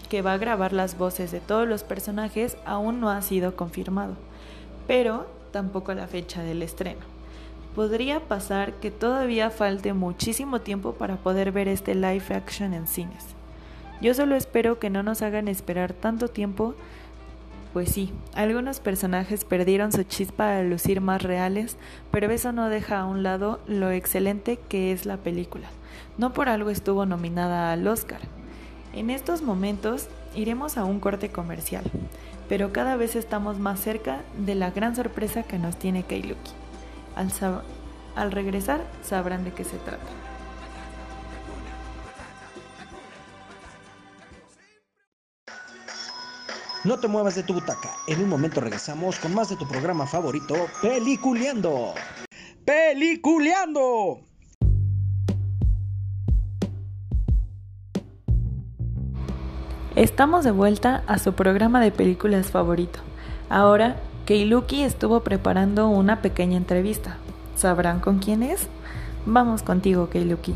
que 0.10 0.22
va 0.22 0.34
a 0.34 0.38
grabar 0.38 0.74
las 0.74 0.96
voces 0.96 1.32
de 1.32 1.40
todos 1.40 1.68
los 1.68 1.84
personajes, 1.84 2.56
aún 2.66 3.00
no 3.00 3.10
ha 3.10 3.24
sido 3.24 3.56
confirmado, 3.56 4.16
pero 4.86 5.26
tampoco 5.52 5.92
la 5.96 6.06
fecha 6.06 6.44
del 6.44 6.62
estreno 6.62 7.15
podría 7.76 8.22
pasar 8.22 8.74
que 8.76 8.90
todavía 8.90 9.50
falte 9.50 9.94
muchísimo 9.94 10.62
tiempo 10.62 10.94
para 10.94 11.18
poder 11.18 11.52
ver 11.52 11.68
este 11.68 11.94
live 11.94 12.24
action 12.30 12.74
en 12.74 12.88
cines. 12.88 13.36
Yo 14.02 14.14
solo 14.14 14.36
espero 14.36 14.80
que 14.80 14.90
no 14.90 15.04
nos 15.04 15.22
hagan 15.22 15.50
esperar 15.50 15.94
tanto 15.94 16.30
tiempo, 16.30 16.76
pues 17.74 17.90
sí, 17.90 18.14
algunos 18.34 18.80
personajes 18.80 19.44
perdieron 19.44 19.92
su 19.92 20.04
chispa 20.04 20.58
al 20.58 20.70
lucir 20.70 21.02
más 21.02 21.22
reales, 21.22 21.76
pero 22.12 22.32
eso 22.32 22.54
no 22.54 22.70
deja 22.70 23.02
a 23.02 23.06
un 23.06 23.24
lado 23.24 23.60
lo 23.68 23.92
excelente 23.92 24.58
que 24.70 24.94
es 24.94 25.06
la 25.06 25.18
película. 25.18 25.68
No 26.18 26.32
por 26.32 26.48
algo 26.48 26.70
estuvo 26.70 27.06
nominada 27.06 27.74
al 27.74 27.86
Oscar. 27.88 28.22
En 28.94 29.10
estos 29.10 29.42
momentos 29.42 30.08
iremos 30.34 30.78
a 30.78 30.86
un 30.86 31.02
corte 31.02 31.30
comercial, 31.30 31.84
pero 32.48 32.72
cada 32.72 32.96
vez 32.96 33.18
estamos 33.18 33.60
más 33.60 33.82
cerca 33.82 34.22
de 34.38 34.56
la 34.56 34.72
gran 34.72 34.96
sorpresa 34.96 35.44
que 35.44 35.60
nos 35.60 35.76
tiene 35.76 36.04
Kailuki. 36.04 36.65
Al, 37.16 37.32
al 38.16 38.32
regresar 38.32 38.86
sabrán 39.02 39.44
de 39.44 39.54
qué 39.54 39.64
se 39.64 39.78
trata. 39.78 40.08
No 46.86 47.00
te 47.00 47.08
muevas 47.08 47.34
de 47.34 47.42
tu 47.42 47.56
butaca. 47.56 47.90
En 48.08 48.22
un 48.22 48.30
momento 48.30 48.62
regresamos 48.62 49.18
con 49.18 49.34
más 49.34 49.50
de 49.50 49.56
tu 49.56 49.68
programa 49.68 50.06
favorito, 50.06 50.54
Peliculeando. 50.84 51.96
Peliculeando. 52.64 54.20
Estamos 59.96 60.44
de 60.44 60.52
vuelta 60.52 61.04
a 61.08 61.18
su 61.18 61.34
programa 61.34 61.82
de 61.82 61.90
películas 61.92 62.52
favorito. 62.52 63.00
Ahora 63.50 63.96
Keiluki 64.26 64.82
estuvo 64.82 65.20
preparando 65.20 65.88
una 65.88 66.24
pequeña 66.24 66.58
entrevista. 66.58 67.18
¿Sabrán 67.56 68.00
con 68.00 68.18
quién 68.18 68.42
es? 68.42 68.68
Vamos 69.28 69.62
contigo, 69.62 70.10
Keiluki. 70.10 70.56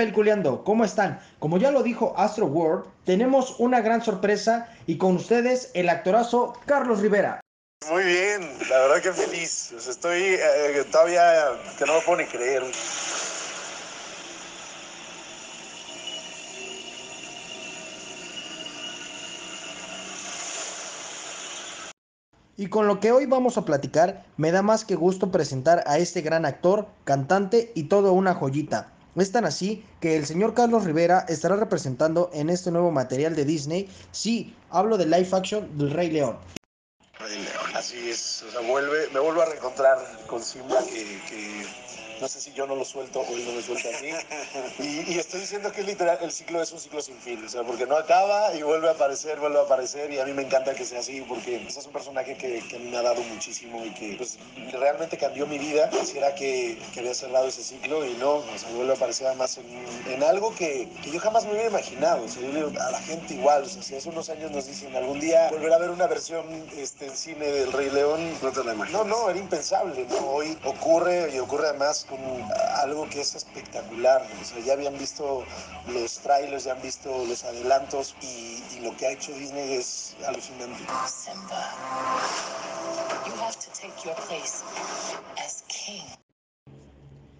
Peliculeando, 0.00 0.64
¿cómo 0.64 0.86
están? 0.86 1.20
Como 1.38 1.58
ya 1.58 1.70
lo 1.70 1.82
dijo 1.82 2.14
Astro 2.16 2.46
World, 2.46 2.86
tenemos 3.04 3.56
una 3.58 3.82
gran 3.82 4.02
sorpresa 4.02 4.74
y 4.86 4.96
con 4.96 5.16
ustedes 5.16 5.70
el 5.74 5.90
actorazo 5.90 6.54
Carlos 6.64 7.00
Rivera. 7.00 7.42
Muy 7.90 8.04
bien, 8.04 8.40
la 8.70 8.78
verdad 8.78 9.02
que 9.02 9.12
feliz. 9.12 9.72
estoy 9.72 10.22
eh, 10.22 10.86
todavía 10.90 11.50
que 11.78 11.84
no 11.84 11.96
me 11.96 12.00
puedo 12.00 12.16
ni 12.16 12.24
creer. 12.24 12.62
Y 22.56 22.68
con 22.68 22.86
lo 22.86 23.00
que 23.00 23.12
hoy 23.12 23.26
vamos 23.26 23.58
a 23.58 23.66
platicar, 23.66 24.24
me 24.38 24.50
da 24.50 24.62
más 24.62 24.86
que 24.86 24.94
gusto 24.94 25.30
presentar 25.30 25.84
a 25.86 25.98
este 25.98 26.22
gran 26.22 26.46
actor, 26.46 26.88
cantante 27.04 27.70
y 27.74 27.82
todo 27.82 28.14
una 28.14 28.32
joyita. 28.32 28.94
Es 29.16 29.32
tan 29.32 29.44
así 29.44 29.84
que 30.00 30.16
el 30.16 30.26
señor 30.26 30.54
Carlos 30.54 30.84
Rivera 30.84 31.24
estará 31.28 31.56
representando 31.56 32.30
en 32.32 32.48
este 32.48 32.70
nuevo 32.70 32.90
material 32.90 33.34
de 33.34 33.44
Disney. 33.44 33.88
Sí, 34.12 34.54
hablo 34.70 34.96
de 34.96 35.06
live 35.06 35.28
action 35.32 35.76
del 35.76 35.90
Rey 35.90 36.10
León. 36.10 36.38
Rey 37.18 37.42
León, 37.42 37.76
así 37.76 38.10
es. 38.10 38.44
O 38.44 38.50
sea, 38.50 38.60
vuelve, 38.60 39.08
me 39.12 39.20
vuelvo 39.20 39.42
a 39.42 39.46
reencontrar 39.46 39.98
con 40.26 40.42
Simba 40.42 40.78
que 40.88 41.66
no 42.20 42.28
sé 42.28 42.40
si 42.40 42.52
yo 42.52 42.66
no 42.66 42.76
lo 42.76 42.84
suelto 42.84 43.20
o 43.20 43.34
él 43.34 43.44
no 43.46 43.52
me 43.52 43.62
suelta 43.62 43.88
a 43.88 44.02
mí. 44.02 44.10
Y, 44.78 45.18
estoy 45.18 45.40
diciendo 45.40 45.72
que 45.72 45.82
literal 45.82 46.18
el 46.22 46.30
ciclo 46.30 46.62
es 46.62 46.72
un 46.72 46.78
ciclo 46.78 47.00
sin 47.00 47.16
fin, 47.16 47.42
o 47.44 47.48
sea, 47.48 47.62
porque 47.62 47.86
no 47.86 47.96
acaba 47.96 48.54
y 48.54 48.62
vuelve 48.62 48.88
a 48.88 48.92
aparecer, 48.92 49.38
vuelve 49.38 49.58
a 49.58 49.62
aparecer 49.62 50.12
y 50.12 50.18
a 50.18 50.24
mí 50.24 50.32
me 50.32 50.42
encanta 50.42 50.74
que 50.74 50.84
sea 50.84 51.00
así 51.00 51.22
porque 51.22 51.56
ese 51.66 51.80
es 51.80 51.86
un 51.86 51.92
personaje 51.92 52.36
que, 52.36 52.60
que 52.68 52.76
a 52.76 52.78
mí 52.78 52.90
me 52.90 52.96
ha 52.98 53.02
dado 53.02 53.22
muchísimo 53.22 53.84
y 53.84 53.90
que 53.90 54.14
pues, 54.16 54.38
realmente 54.72 55.16
cambió 55.16 55.46
mi 55.46 55.58
vida. 55.58 55.88
Quisiera 55.90 56.34
que, 56.34 56.78
que 56.92 57.00
había 57.00 57.14
cerrado 57.14 57.46
ese 57.46 57.62
ciclo 57.62 58.04
y 58.04 58.14
no, 58.14 58.36
o 58.36 58.58
sea, 58.58 58.70
vuelve 58.70 58.92
a 58.92 58.96
aparecer 58.96 59.26
además 59.26 59.58
en, 59.58 60.12
en 60.12 60.22
algo 60.22 60.54
que, 60.54 60.88
que, 61.02 61.10
yo 61.10 61.20
jamás 61.20 61.44
me 61.44 61.52
hubiera 61.52 61.68
imaginado. 61.68 62.24
O 62.24 62.28
sea, 62.28 62.42
a 62.86 62.90
la 62.90 63.00
gente 63.00 63.34
igual, 63.34 63.62
o 63.62 63.68
sea, 63.68 63.82
si 63.82 63.96
hace 63.96 64.08
unos 64.08 64.28
años 64.28 64.50
nos 64.50 64.66
dicen 64.66 64.94
algún 64.94 65.20
día 65.20 65.50
volver 65.50 65.72
a 65.72 65.78
ver 65.78 65.90
una 65.90 66.06
versión 66.06 66.44
este, 66.76 67.06
en 67.06 67.16
cine 67.16 67.46
del 67.46 67.72
Rey 67.72 67.90
León, 67.90 68.20
no 68.42 68.52
te 68.52 68.64
la 68.64 68.74
imaginas. 68.74 69.06
No, 69.06 69.08
no, 69.08 69.30
era 69.30 69.38
impensable, 69.38 70.06
¿no? 70.08 70.18
Hoy 70.30 70.58
ocurre 70.64 71.34
y 71.34 71.38
ocurre 71.38 71.68
además 71.68 72.06
algo 72.76 73.08
que 73.08 73.20
es 73.20 73.34
espectacular. 73.34 74.26
O 74.40 74.44
sea, 74.44 74.64
ya 74.64 74.72
habían 74.74 74.96
visto 74.98 75.44
los 75.92 76.18
trailers, 76.18 76.64
ya 76.64 76.72
han 76.72 76.82
visto 76.82 77.24
los 77.26 77.44
adelantos 77.44 78.14
y, 78.22 78.62
y 78.76 78.80
lo 78.80 78.96
que 78.96 79.06
ha 79.06 79.12
hecho 79.12 79.32
Disney 79.32 79.74
es 79.74 80.16
alucinante. 80.26 80.78
Simba, 81.06 81.72
you 83.26 83.32
have 83.40 83.56
to 83.56 83.70
take 83.72 83.94
your 84.04 84.14
place 84.26 84.62
as 85.44 85.62
king. 85.68 86.04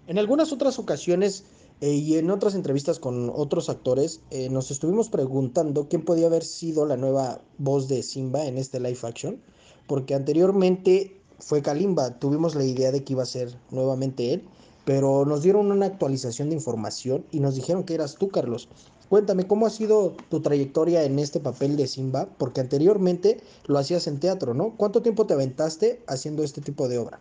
En 0.07 0.17
algunas 0.17 0.51
otras 0.51 0.77
ocasiones 0.79 1.45
eh, 1.79 1.93
y 1.93 2.17
en 2.17 2.29
otras 2.29 2.53
entrevistas 2.53 2.99
con 2.99 3.31
otros 3.33 3.69
actores 3.69 4.21
eh, 4.29 4.49
nos 4.49 4.69
estuvimos 4.69 5.09
preguntando 5.09 5.87
quién 5.87 6.03
podía 6.03 6.27
haber 6.27 6.43
sido 6.43 6.85
la 6.85 6.97
nueva 6.97 7.41
voz 7.57 7.87
de 7.87 8.03
Simba 8.03 8.45
en 8.45 8.57
este 8.57 8.79
live 8.79 8.99
action, 9.03 9.41
porque 9.87 10.13
anteriormente 10.13 11.21
fue 11.39 11.61
Kalimba, 11.61 12.19
tuvimos 12.19 12.53
la 12.55 12.63
idea 12.63 12.91
de 12.91 13.03
que 13.03 13.13
iba 13.13 13.23
a 13.23 13.25
ser 13.25 13.57
nuevamente 13.71 14.33
él, 14.33 14.47
pero 14.85 15.25
nos 15.25 15.43
dieron 15.43 15.71
una 15.71 15.85
actualización 15.85 16.49
de 16.49 16.55
información 16.55 17.25
y 17.31 17.39
nos 17.39 17.55
dijeron 17.55 17.83
que 17.83 17.93
eras 17.93 18.15
tú, 18.15 18.29
Carlos. 18.29 18.69
Cuéntame, 19.09 19.45
¿cómo 19.45 19.65
ha 19.65 19.69
sido 19.69 20.15
tu 20.29 20.41
trayectoria 20.41 21.03
en 21.03 21.19
este 21.19 21.39
papel 21.39 21.75
de 21.75 21.87
Simba? 21.87 22.29
Porque 22.37 22.61
anteriormente 22.61 23.41
lo 23.65 23.77
hacías 23.77 24.07
en 24.07 24.19
teatro, 24.19 24.53
¿no? 24.53 24.75
¿Cuánto 24.77 25.01
tiempo 25.01 25.27
te 25.27 25.33
aventaste 25.33 26.01
haciendo 26.07 26.43
este 26.43 26.61
tipo 26.61 26.87
de 26.87 26.97
obra? 26.97 27.19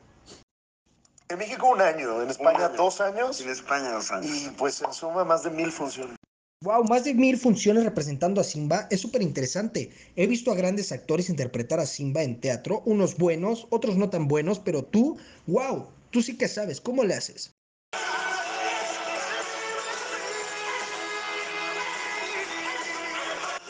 En 1.29 1.38
México 1.38 1.69
un 1.69 1.81
año, 1.81 2.23
en 2.23 2.31
España 2.31 2.69
dos 2.71 3.00
años. 3.00 3.40
En 3.40 3.49
España 3.50 3.93
dos 3.93 4.11
años. 4.11 4.31
Y 4.31 4.50
pues 4.50 4.81
en 4.83 4.93
suma 4.93 5.25
más 5.25 5.43
de 5.43 5.50
mil 5.50 5.73
funciones. 5.73 6.17
Wow, 6.62 6.85
más 6.85 7.05
de 7.05 7.14
mil 7.14 7.38
funciones 7.38 7.85
representando 7.85 8.40
a 8.40 8.45
Simba 8.45 8.87
es 8.90 9.00
súper 9.00 9.23
interesante. 9.23 9.90
He 10.14 10.26
visto 10.26 10.52
a 10.52 10.55
grandes 10.55 10.93
actores 10.93 11.31
interpretar 11.31 11.81
a 11.81 11.87
Simba 11.87 12.23
en 12.23 12.40
teatro, 12.40 12.83
unos 12.85 13.17
buenos, 13.17 13.67
otros 13.71 13.97
no 13.97 14.11
tan 14.11 14.29
buenos, 14.29 14.59
pero 14.59 14.85
tú, 14.85 15.17
wow, 15.47 15.87
tú 16.11 16.23
sí 16.23 16.37
que 16.37 16.49
sabes, 16.49 16.81
¿cómo 16.81 17.05
le 17.05 17.14
haces? 17.14 17.55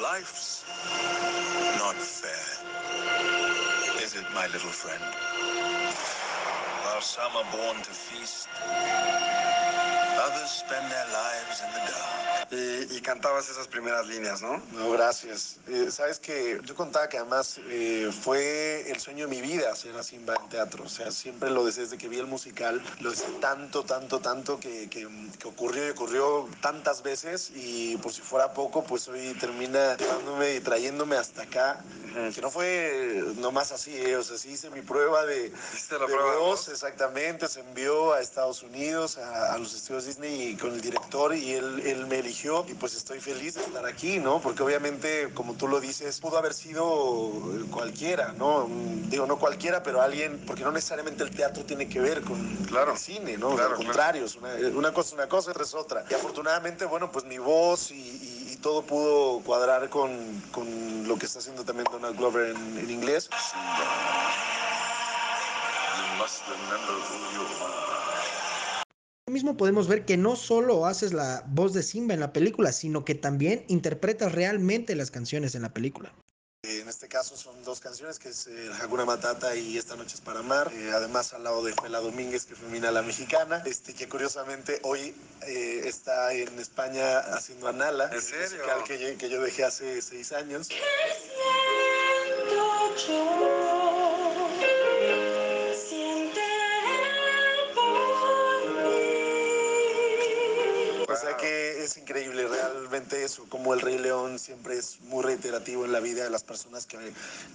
Life's 0.01 0.65
not 1.79 1.97
fair. 1.97 2.49
Is 4.03 4.15
it, 4.17 4.25
my 4.35 4.47
little 4.49 4.71
friend? 4.71 5.03
While 6.85 7.01
some 7.03 7.37
are 7.37 7.51
born 7.53 7.77
to 7.77 7.91
feast, 7.91 8.49
Y, 12.51 12.97
y, 12.97 13.01
cantabas 13.01 13.49
esas 13.49 13.69
primeras 13.69 14.07
líneas, 14.09 14.43
¿no? 14.43 14.61
No, 14.73 14.91
gracias. 14.91 15.59
Eh, 15.69 15.89
Sabes 15.91 16.19
que 16.19 16.61
yo 16.65 16.75
contaba 16.75 17.09
que 17.09 17.19
además 17.19 17.61
eh, 17.69 18.11
fue 18.23 18.91
el 18.91 18.99
sueño 18.99 19.29
de 19.29 19.31
mi 19.31 19.41
vida 19.41 19.71
hacer 19.71 19.97
a 19.97 20.03
Simba 20.03 20.35
en 20.43 20.49
teatro. 20.49 20.85
O 20.85 20.89
sea, 20.89 21.13
siempre 21.13 21.51
lo 21.51 21.65
deseé 21.65 21.85
desde 21.85 21.99
que 21.99 22.09
vi 22.09 22.19
el 22.19 22.27
musical. 22.27 22.83
Lo 23.01 23.11
deseé 23.11 23.31
tanto, 23.41 23.85
tanto, 23.85 24.19
tanto 24.21 24.59
que, 24.59 24.91
que, 24.91 25.07
que, 25.39 25.49
ocurrió 25.49 25.87
y 25.87 25.91
ocurrió 25.91 26.49
tantas 26.61 27.03
veces. 27.03 27.53
Y 27.55 27.97
por 27.99 28.13
si 28.13 28.21
fuera 28.21 28.53
poco, 28.53 28.83
pues 28.83 29.07
hoy 29.07 29.35
termina 29.39 29.97
llevándome 29.97 30.57
y 30.57 30.61
trayéndome 30.61 31.17
hasta 31.17 31.43
acá. 31.43 31.85
Que 32.35 32.41
no 32.41 32.51
fue 32.51 33.23
nomás 33.37 33.71
así, 33.71 33.97
eh, 33.97 34.17
o 34.17 34.23
sea, 34.25 34.37
sí 34.37 34.51
hice 34.51 34.69
mi 34.71 34.83
prueba 34.83 35.25
de, 35.27 35.53
la 35.93 35.99
de 35.99 36.07
prueba 36.07 36.37
voz, 36.39 36.69
exactamente. 36.69 37.47
Se 37.47 37.61
envió 37.61 38.13
a 38.13 38.21
Estados 38.21 38.65
Unidos, 38.65 39.17
a, 39.17 39.55
a 39.55 39.59
los 39.59 39.73
estudios 39.75 40.07
Disney 40.07 40.20
con 40.61 40.75
el 40.75 40.83
director 40.83 41.35
y 41.35 41.53
él, 41.53 41.81
él 41.87 42.07
me 42.07 42.19
eligió 42.19 42.67
y 42.69 42.75
pues 42.75 42.95
estoy 42.95 43.21
feliz 43.21 43.55
de 43.55 43.63
estar 43.63 43.87
aquí, 43.87 44.19
¿no? 44.19 44.39
Porque 44.41 44.63
obviamente, 44.63 45.31
como 45.33 45.55
tú 45.55 45.67
lo 45.67 45.81
dices, 45.81 46.21
pudo 46.21 46.37
haber 46.37 46.53
sido 46.53 47.33
cualquiera, 47.71 48.35
¿no? 48.37 48.69
Digo, 49.09 49.25
no 49.25 49.39
cualquiera, 49.39 49.83
pero 49.83 50.03
alguien, 50.03 50.39
porque 50.47 50.63
no 50.63 50.73
necesariamente 50.73 51.23
el 51.23 51.31
teatro 51.31 51.65
tiene 51.65 51.89
que 51.89 52.01
ver 52.01 52.21
con 52.21 52.55
claro. 52.67 52.93
el 52.93 52.99
cine, 52.99 53.39
¿no? 53.39 53.55
Claro, 53.55 53.71
Al 53.71 53.77
contrario, 53.77 54.27
claro. 54.27 54.59
una, 54.69 54.79
una, 54.79 54.93
cosa 54.93 55.09
es 55.09 55.15
una 55.15 55.29
cosa, 55.29 55.51
otra 55.53 55.65
es 55.65 55.75
otra. 55.75 56.05
Y 56.11 56.15
afortunadamente, 56.15 56.85
bueno, 56.85 57.11
pues 57.11 57.25
mi 57.25 57.39
voz 57.39 57.91
y, 57.91 57.95
y, 57.95 58.49
y 58.53 58.57
todo 58.57 58.83
pudo 58.83 59.41
cuadrar 59.41 59.89
con, 59.89 60.11
con, 60.53 61.09
lo 61.09 61.17
que 61.17 61.25
está 61.25 61.39
haciendo 61.39 61.65
también 61.65 61.89
Donald 61.91 62.17
Glover 62.19 62.51
en, 62.51 62.79
en 62.79 62.91
inglés. 62.91 63.31
Mismo 69.31 69.57
podemos 69.57 69.89
ver 69.89 70.05
que 70.05 70.17
no 70.17 70.37
solo 70.37 70.87
haces 70.87 71.13
la 71.13 71.45
voz 71.49 71.73
de 71.73 71.83
Simba 71.83 72.15
en 72.15 72.21
la 72.21 72.33
película, 72.33 72.73
sino 72.73 73.05
que 73.05 73.15
también 73.15 73.65
interpretas 73.69 74.33
realmente 74.33 74.95
las 74.95 75.11
canciones 75.11 75.55
en 75.55 75.63
la 75.63 75.73
película. 75.73 76.13
En 76.63 76.89
este 76.89 77.09
caso 77.09 77.39
son 77.39 77.65
dos 77.65 77.81
canciones, 77.81 78.19
que 78.19 78.29
es 78.29 78.47
eh, 78.47 78.71
Hakuna 78.83 79.07
Matata 79.07 79.57
y 79.57 79.79
Esta 79.79 79.97
noche 79.97 80.17
es 80.17 80.21
para 80.21 80.41
amar. 80.41 80.71
Eh, 80.75 80.91
además 80.95 81.33
al 81.33 81.45
lado 81.45 81.65
de 81.65 81.73
Fela 81.73 82.01
Domínguez, 82.01 82.45
que 82.45 82.55
femina 82.55 82.91
la 82.91 83.01
mexicana, 83.01 83.63
este, 83.65 83.95
que 83.95 84.07
curiosamente 84.09 84.79
hoy 84.83 85.15
eh, 85.47 85.83
está 85.87 86.35
en 86.35 86.59
España 86.59 87.21
haciendo 87.21 87.67
Anala. 87.69 88.11
¿En 88.13 88.21
serio? 88.21 88.59
musical 88.59 88.85
que 88.85 88.99
yo, 88.99 89.19
que 89.19 89.31
yo 89.31 89.41
dejé 89.41 89.65
hace 89.65 90.03
seis 90.03 90.33
años. 90.33 90.69
O 93.09 93.80
es 101.85 101.97
increíble 101.97 102.47
realmente 102.47 103.25
eso, 103.25 103.47
como 103.49 103.75
el 103.75 103.81
Rey 103.81 103.99
León 103.99 104.39
siempre 104.39 104.77
es 104.77 105.01
muy 105.03 105.23
reiterativo 105.23 105.85
en 105.85 105.93
la 105.93 106.01
vida 106.01 106.25
de 106.25 106.31
las 106.31 106.45
personas 106.45 106.87
que 106.87 106.99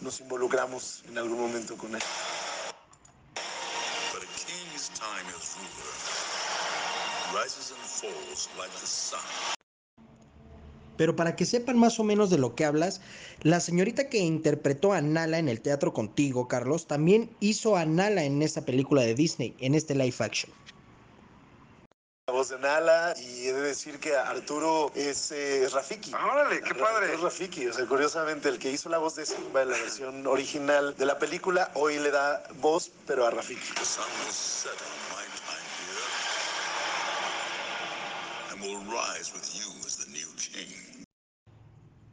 nos 0.02 0.20
involucramos 0.20 1.04
en 1.10 1.18
algún 1.18 1.40
momento 1.40 1.78
con 1.78 1.94
él. 1.96 2.02
But 4.14 4.24
a 4.24 4.28
king's 4.36 4.90
time 4.90 5.28
as 5.38 5.56
ruler 5.58 7.44
rises 7.44 7.72
and 7.72 7.86
falls 7.86 8.50
like 8.58 8.72
the 8.80 8.88
sun. 8.88 9.20
Pero 10.98 11.16
para 11.18 11.36
que 11.36 11.46
sepan 11.46 11.78
más 11.78 12.00
o 12.00 12.06
menos 12.06 12.30
de 12.30 12.38
lo 12.38 12.56
que 12.56 12.64
hablas, 12.64 13.02
la 13.42 13.60
señorita 13.60 14.08
que 14.08 14.20
interpretó 14.20 14.94
a 14.94 15.02
Nala 15.02 15.40
en 15.40 15.50
el 15.50 15.60
teatro 15.60 15.94
contigo, 15.94 16.48
Carlos, 16.48 16.88
también 16.88 17.30
hizo 17.42 17.76
a 17.76 17.86
Nala 17.86 18.24
en 18.24 18.42
esta 18.42 18.64
película 18.64 19.02
de 19.02 19.14
Disney, 19.14 19.54
en 19.60 19.76
este 19.76 19.94
live 19.94 20.16
action 20.20 20.54
la 22.28 22.34
voz 22.34 22.50
de 22.50 22.58
Nala 22.58 23.14
y 23.22 23.46
he 23.46 23.54
de 23.54 23.62
decir 23.62 24.00
que 24.00 24.16
Arturo 24.16 24.92
es, 24.96 25.32
eh, 25.32 25.70
Rafiki. 25.72 26.12
¡Órale, 26.12 26.60
qué 26.60 26.74
padre! 26.74 27.14
Es 27.14 27.22
Rafiki, 27.22 27.68
o 27.68 27.74
sea, 27.74 27.86
curiosamente 27.86 28.50
el 28.50 28.58
que 28.58 28.72
hizo 28.72 28.90
la 28.90 28.98
voz 28.98 29.16
de 29.16 29.28
Simba 29.28 29.62
en 29.62 29.70
la 29.70 29.78
versión 29.78 30.26
original 30.26 30.96
de 30.98 31.06
la 31.06 31.20
película 31.20 31.70
hoy 31.76 32.00
le 32.00 32.10
da 32.10 32.42
voz, 32.62 32.90
pero 33.06 33.28
a 33.28 33.30
Rafiki. 33.30 33.62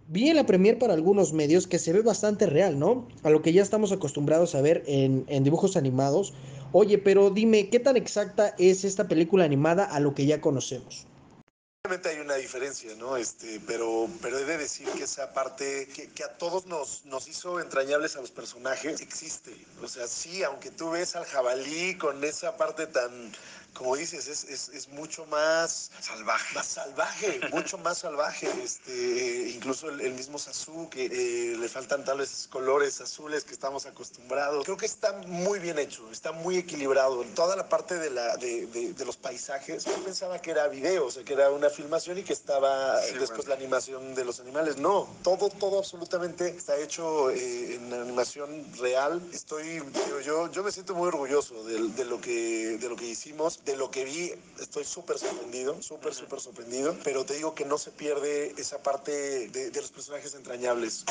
Vi 0.09 0.29
en 0.29 0.37
la 0.37 0.45
premier 0.45 0.79
para 0.79 0.93
algunos 0.93 1.33
medios 1.33 1.67
que 1.67 1.79
se 1.79 1.91
ve 1.95 2.03
bastante 2.03 2.45
real, 2.45 2.79
¿no? 2.79 3.09
A 3.23 3.31
lo 3.31 3.41
que 3.41 3.55
ya 3.55 3.63
estamos 3.63 3.93
acostumbrados 3.93 4.55
a 4.55 4.61
ver 4.61 4.83
en, 4.87 5.25
en 5.29 5.43
dibujos 5.43 5.75
animados. 5.75 6.35
Oye, 6.75 6.97
pero 6.97 7.29
dime, 7.29 7.69
¿qué 7.69 7.79
tan 7.81 7.99
exacta 7.99 8.55
es 8.59 8.85
esta 8.85 9.07
película 9.07 9.45
animada 9.45 9.85
a 9.85 10.01
lo 10.01 10.15
que 10.15 10.25
ya 10.25 10.41
conocemos? 10.41 11.07
Obviamente 11.85 12.09
hay 12.09 12.21
una 12.21 12.37
diferencia, 12.37 12.95
¿no? 12.97 13.17
Este, 13.17 13.61
pero, 13.67 14.09
pero 14.23 14.39
he 14.39 14.45
de 14.45 14.57
decir 14.57 14.89
que 14.97 15.03
esa 15.03 15.35
parte 15.35 15.87
que, 15.95 16.09
que, 16.09 16.25
a 16.25 16.39
todos 16.39 16.65
nos, 16.67 17.05
nos 17.05 17.29
hizo 17.29 17.61
entrañables 17.61 18.17
a 18.17 18.21
los 18.21 18.31
personajes 18.31 19.03
existe. 19.03 19.53
O 19.83 19.89
sea, 19.89 20.07
sí, 20.07 20.43
aunque 20.45 20.71
tú 20.71 20.91
ves 20.93 21.15
al 21.15 21.27
jabalí 21.27 21.99
con 21.99 22.25
esa 22.25 22.57
parte 22.57 22.87
tan, 22.87 23.33
como 23.75 23.97
dices, 23.97 24.29
es, 24.29 24.45
es, 24.45 24.69
es 24.69 24.89
mucho 24.89 25.27
más 25.27 25.91
salvaje. 26.01 26.55
Más 26.55 26.67
salvaje, 26.67 27.41
mucho 27.53 27.79
más 27.79 27.99
salvaje. 27.99 28.49
Este, 28.63 29.51
incluso 29.55 29.89
el, 29.89 30.01
el 30.01 30.13
mismo 30.13 30.39
Sasu, 30.39 30.89
que 30.91 31.07
eh, 31.07 31.57
le 31.57 31.69
faltan 31.69 32.05
tal 32.05 32.19
vez 32.19 32.49
colores 32.51 33.01
azules 33.01 33.45
que 33.45 33.53
estamos 33.53 33.87
acostumbrados. 33.87 34.65
Creo 34.65 34.77
que 34.77 34.87
está 34.87 35.13
muy 35.27 35.59
bien 35.59 35.79
hecho, 35.79 36.11
está 36.11 36.33
muy 36.33 36.59
equilibrado. 36.59 37.23
En 37.23 37.35
toda 37.35 37.57
la 37.57 37.69
parte 37.69 37.99
de, 37.99 38.11
la, 38.11 38.37
de, 38.37 38.67
de, 38.67 38.93
de 38.93 39.05
los 39.05 39.17
paisajes, 39.17 39.85
yo 39.85 40.05
pensaba 40.05 40.41
que 40.41 40.51
era 40.51 40.69
video, 40.69 41.07
o 41.07 41.11
sea, 41.11 41.25
que 41.25 41.33
era 41.33 41.51
una 41.51 41.71
filmación 41.71 42.19
y 42.19 42.23
que 42.23 42.33
estaba 42.33 43.01
sí, 43.01 43.15
después 43.19 43.47
bueno. 43.47 43.51
la 43.51 43.55
animación 43.57 44.15
de 44.15 44.25
los 44.25 44.41
animales. 44.41 44.77
No, 44.77 45.09
todo, 45.23 45.49
todo 45.49 45.79
absolutamente 45.79 46.49
está 46.49 46.77
hecho 46.77 47.31
eh, 47.31 47.75
en 47.77 47.93
animación 47.93 48.67
real. 48.79 49.23
Estoy, 49.33 49.81
digo, 49.81 50.21
yo, 50.25 50.51
yo 50.51 50.63
me 50.63 50.73
siento 50.73 50.95
muy 50.95 51.09
orgulloso 51.09 51.65
de, 51.65 51.89
de, 51.89 52.05
lo 52.05 52.21
que, 52.21 52.79
de 52.79 52.89
lo 52.89 52.97
que 52.97 53.07
hicimos, 53.07 53.61
de 53.65 53.77
lo 53.77 53.91
que 53.91 54.05
vi. 54.05 54.35
Estoy 54.61 54.85
súper 54.85 55.19
sorprendido, 55.19 55.81
súper, 55.83 56.15
súper 56.15 56.41
sorprendido. 56.41 56.97
Pero 57.05 57.25
te 57.25 57.35
digo 57.35 57.55
que 57.55 57.65
no 57.65 57.79
se 57.79 57.91
pierde 57.91 58.55
esa 58.57 58.83
parte 58.83 59.49
de, 59.49 59.71
de 59.71 59.81
los 59.81 59.91
personajes 59.91 60.35
entrañables. 60.35 61.05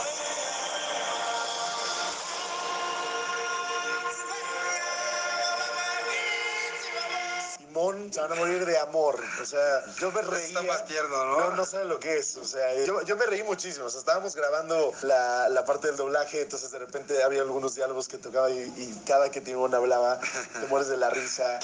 Simón 7.57 8.11
se 8.11 8.19
van 8.19 8.33
a 8.33 8.35
morir 8.35 8.65
de 8.65 8.77
amor. 8.79 9.17
O 9.41 9.45
sea, 9.45 9.85
yo 9.97 10.11
me 10.11 10.21
reía. 10.21 10.47
Está 10.47 10.61
más 10.63 10.85
tierno, 10.85 11.25
¿no? 11.25 11.39
No, 11.39 11.55
no 11.55 11.65
saben 11.65 11.87
lo 11.87 11.99
que 11.99 12.17
es. 12.17 12.35
O 12.35 12.43
sea, 12.43 12.75
yo, 12.83 13.01
yo 13.03 13.15
me 13.15 13.25
reí 13.25 13.43
muchísimo. 13.43 13.85
O 13.85 13.89
sea, 13.89 13.99
estábamos 13.99 14.35
grabando 14.35 14.91
la, 15.03 15.47
la, 15.47 15.63
parte 15.63 15.87
del 15.87 15.95
doblaje, 15.95 16.41
entonces 16.41 16.69
de 16.71 16.79
repente 16.79 17.23
había 17.23 17.41
algunos 17.41 17.75
diálogos 17.75 18.09
que 18.09 18.17
tocaba 18.17 18.49
y, 18.49 18.59
y 18.59 19.01
cada 19.07 19.31
que 19.31 19.39
Timón 19.39 19.73
hablaba, 19.73 20.19
te 20.19 20.67
mueres 20.67 20.89
de 20.89 20.97
la 20.97 21.09
risa. 21.11 21.59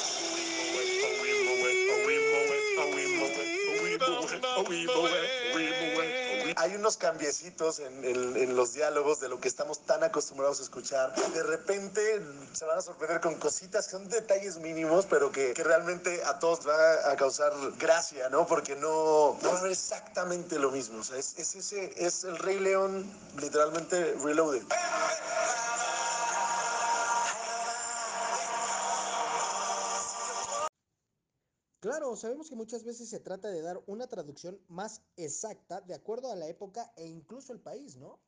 Hay 6.56 6.76
unos 6.76 6.98
cambiecitos 6.98 7.80
en, 7.80 8.04
en- 8.04 8.36
en 8.38 8.56
los 8.56 8.74
diálogos 8.74 9.20
de 9.20 9.30
lo 9.30 9.40
que 9.40 9.48
estamos 9.48 9.86
tan 9.86 10.04
acostumbrados 10.04 10.60
a 10.60 10.64
escuchar. 10.64 11.14
De 11.34 11.44
repente 11.44 12.22
se 12.54 12.66
van 12.66 12.80
a 12.80 12.82
sorprender 12.82 13.22
con 13.22 13.36
cositas 13.36 13.86
que 13.86 13.92
son 13.92 14.08
detalles 14.10 14.58
mínimos, 14.58 15.06
pero 15.06 15.32
que, 15.32 15.54
que 15.54 15.64
realmente 15.64 16.24
a 16.26 16.40
todos 16.40 16.68
va 16.68 17.12
a 17.12 17.16
causar 17.16 17.54
gracia, 17.78 18.30
¿no? 18.30 18.48
Porque 18.48 18.76
no, 18.76 19.38
no 19.42 19.50
va 19.52 19.58
a 19.58 19.62
ser 19.62 19.72
exactamente 19.72 20.58
lo 20.58 20.72
mismo. 20.72 21.00
O 21.00 21.04
sea, 21.04 21.18
es, 21.18 21.34
es 21.38 21.56
ese, 21.56 21.94
es 21.98 22.24
el 22.24 22.38
Rey 22.40 22.60
León 22.60 23.06
literalmente 23.40 24.16
reloaded. 24.24 24.64
Claro, 31.80 32.16
sabemos 32.16 32.50
que 32.50 32.56
muchas 32.56 32.84
veces 32.84 33.10
se 33.10 33.20
trata 33.20 33.50
de 33.50 33.62
dar 33.62 33.80
una 33.86 34.08
traducción 34.08 34.60
más 34.68 35.04
exacta 35.16 35.80
de 35.82 35.94
acuerdo 35.94 36.32
a 36.32 36.36
la 36.36 36.48
época 36.48 36.92
e 36.96 37.06
incluso 37.06 37.54
el 37.54 37.60
país, 37.60 37.98
¿no? 37.98 38.20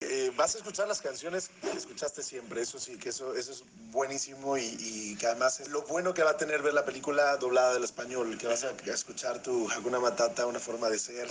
Eh, 0.00 0.32
vas 0.36 0.54
a 0.54 0.58
escuchar 0.58 0.88
las 0.88 1.00
canciones 1.00 1.50
que 1.60 1.70
escuchaste 1.70 2.22
siempre, 2.22 2.62
eso 2.62 2.80
sí, 2.80 2.98
que 2.98 3.10
eso, 3.10 3.34
eso 3.34 3.52
es 3.52 3.62
buenísimo 3.92 4.56
y, 4.56 4.76
y 4.80 5.16
que 5.16 5.26
además 5.26 5.60
es 5.60 5.68
lo 5.68 5.82
bueno 5.82 6.14
que 6.14 6.22
va 6.24 6.30
a 6.30 6.36
tener 6.36 6.62
ver 6.62 6.74
la 6.74 6.84
película 6.84 7.36
doblada 7.36 7.74
del 7.74 7.84
español, 7.84 8.36
que 8.38 8.48
vas 8.48 8.64
a, 8.64 8.70
escuchar 8.86 9.40
tu 9.42 9.70
Hakuna 9.70 10.00
Matata, 10.00 10.46
una 10.46 10.60
forma 10.60 10.88
de 10.88 10.98
ser, 10.98 11.28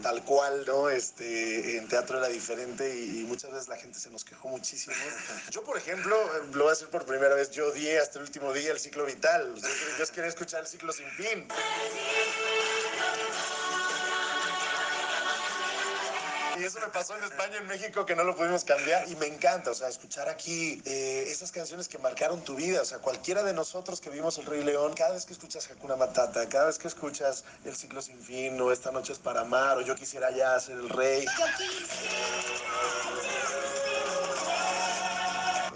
tal 0.00 0.24
cual, 0.24 0.64
¿no? 0.66 0.90
Este, 0.90 1.76
en 1.76 1.88
teatro 1.88 2.18
era 2.18 2.28
diferente 2.28 2.94
y, 2.94 3.20
y 3.20 3.24
muchas 3.24 3.52
veces 3.52 3.68
la 3.68 3.76
gente 3.76 3.98
se 3.98 4.10
nos 4.10 4.24
quejó 4.24 4.48
muchísimo. 4.48 4.94
Yo, 5.50 5.62
por 5.62 5.76
ejemplo, 5.76 6.16
lo 6.52 6.64
voy 6.64 6.68
a 6.68 6.70
decir 6.70 6.88
por 6.88 7.04
primera 7.04 7.34
vez, 7.34 7.50
yo 7.50 7.68
odié 7.68 7.98
hasta 7.98 8.18
el 8.18 8.24
último 8.24 8.52
día 8.52 8.72
el 8.72 8.78
ciclo 8.78 9.04
vital, 9.04 9.54
yo, 9.54 9.68
yo 9.98 10.12
quería 10.12 10.28
escuchar 10.28 10.60
el 10.60 10.66
ciclo 10.66 10.92
sin 10.92 11.08
fin. 11.10 11.48
Y 16.60 16.64
eso 16.64 16.78
me 16.78 16.88
pasó 16.88 17.16
en 17.16 17.24
España, 17.24 17.56
en 17.56 17.66
México, 17.66 18.04
que 18.04 18.14
no 18.14 18.22
lo 18.22 18.36
pudimos 18.36 18.64
cambiar. 18.64 19.08
Y 19.08 19.16
me 19.16 19.26
encanta, 19.26 19.70
o 19.70 19.74
sea, 19.74 19.88
escuchar 19.88 20.28
aquí 20.28 20.82
eh, 20.84 21.24
esas 21.28 21.50
canciones 21.52 21.88
que 21.88 21.96
marcaron 21.96 22.44
tu 22.44 22.54
vida. 22.54 22.82
O 22.82 22.84
sea, 22.84 22.98
cualquiera 22.98 23.42
de 23.42 23.54
nosotros 23.54 23.98
que 23.98 24.10
vimos 24.10 24.36
El 24.36 24.44
Rey 24.44 24.62
León, 24.62 24.92
cada 24.94 25.12
vez 25.12 25.24
que 25.24 25.32
escuchas 25.32 25.70
Hakuna 25.70 25.96
Matata, 25.96 26.46
cada 26.50 26.66
vez 26.66 26.78
que 26.78 26.88
escuchas 26.88 27.44
El 27.64 27.74
Ciclo 27.74 28.02
Sin 28.02 28.20
Fin, 28.20 28.60
o 28.60 28.72
Esta 28.72 28.90
Noche 28.90 29.14
es 29.14 29.18
para 29.18 29.40
amar, 29.40 29.78
o 29.78 29.80
Yo 29.80 29.94
quisiera 29.94 30.30
ya 30.32 30.60
ser 30.60 30.76
el 30.76 30.90
rey. 30.90 31.24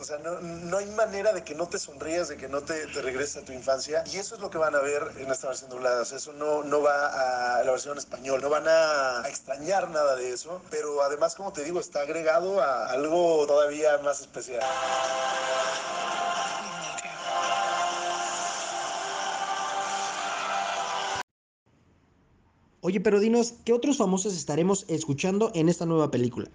O 0.05 0.07
sea, 0.07 0.19
no, 0.19 0.39
no 0.39 0.77
hay 0.77 0.85
manera 0.91 1.33
de 1.33 1.43
que 1.45 1.55
no 1.55 1.67
te 1.67 1.79
sonrías, 1.79 2.29
de 2.29 2.37
que 2.37 2.47
no 2.47 2.61
te, 2.61 2.87
te 2.89 3.01
regreses 3.01 3.39
a 3.39 3.41
tu 3.47 3.53
infancia. 3.53 4.05
Y 4.13 4.19
eso 4.19 4.35
es 4.35 4.41
lo 4.43 4.51
que 4.51 4.59
van 4.59 4.75
a 4.75 4.81
ver 4.81 5.03
en 5.17 5.31
esta 5.31 5.47
versión 5.47 5.71
doblada. 5.71 6.03
O 6.03 6.05
sea, 6.05 6.19
eso 6.19 6.35
no, 6.35 6.63
no 6.63 6.83
va 6.83 7.61
a 7.61 7.65
la 7.65 7.71
versión 7.71 7.93
en 7.93 8.01
español. 8.01 8.43
No 8.43 8.51
van 8.51 8.69
a, 8.69 9.23
a 9.23 9.29
extrañar 9.31 9.89
nada 9.89 10.15
de 10.15 10.31
eso. 10.31 10.61
Pero 10.71 11.01
además, 11.01 11.35
como 11.35 11.55
te 11.55 11.65
digo, 11.65 11.81
está 11.81 12.03
agregado 12.03 12.61
a 12.61 12.89
algo 12.89 13.47
todavía 13.47 13.97
más 14.05 14.21
especial. 14.21 14.61
Oye, 22.83 23.01
pero 23.01 23.21
dinos, 23.21 23.55
¿qué 23.65 23.73
otros 23.73 23.97
famosos 23.97 24.37
estaremos 24.37 24.85
escuchando 24.89 25.51
en 25.55 25.71
esta 25.71 25.87
nueva 25.87 26.11
película? 26.11 26.51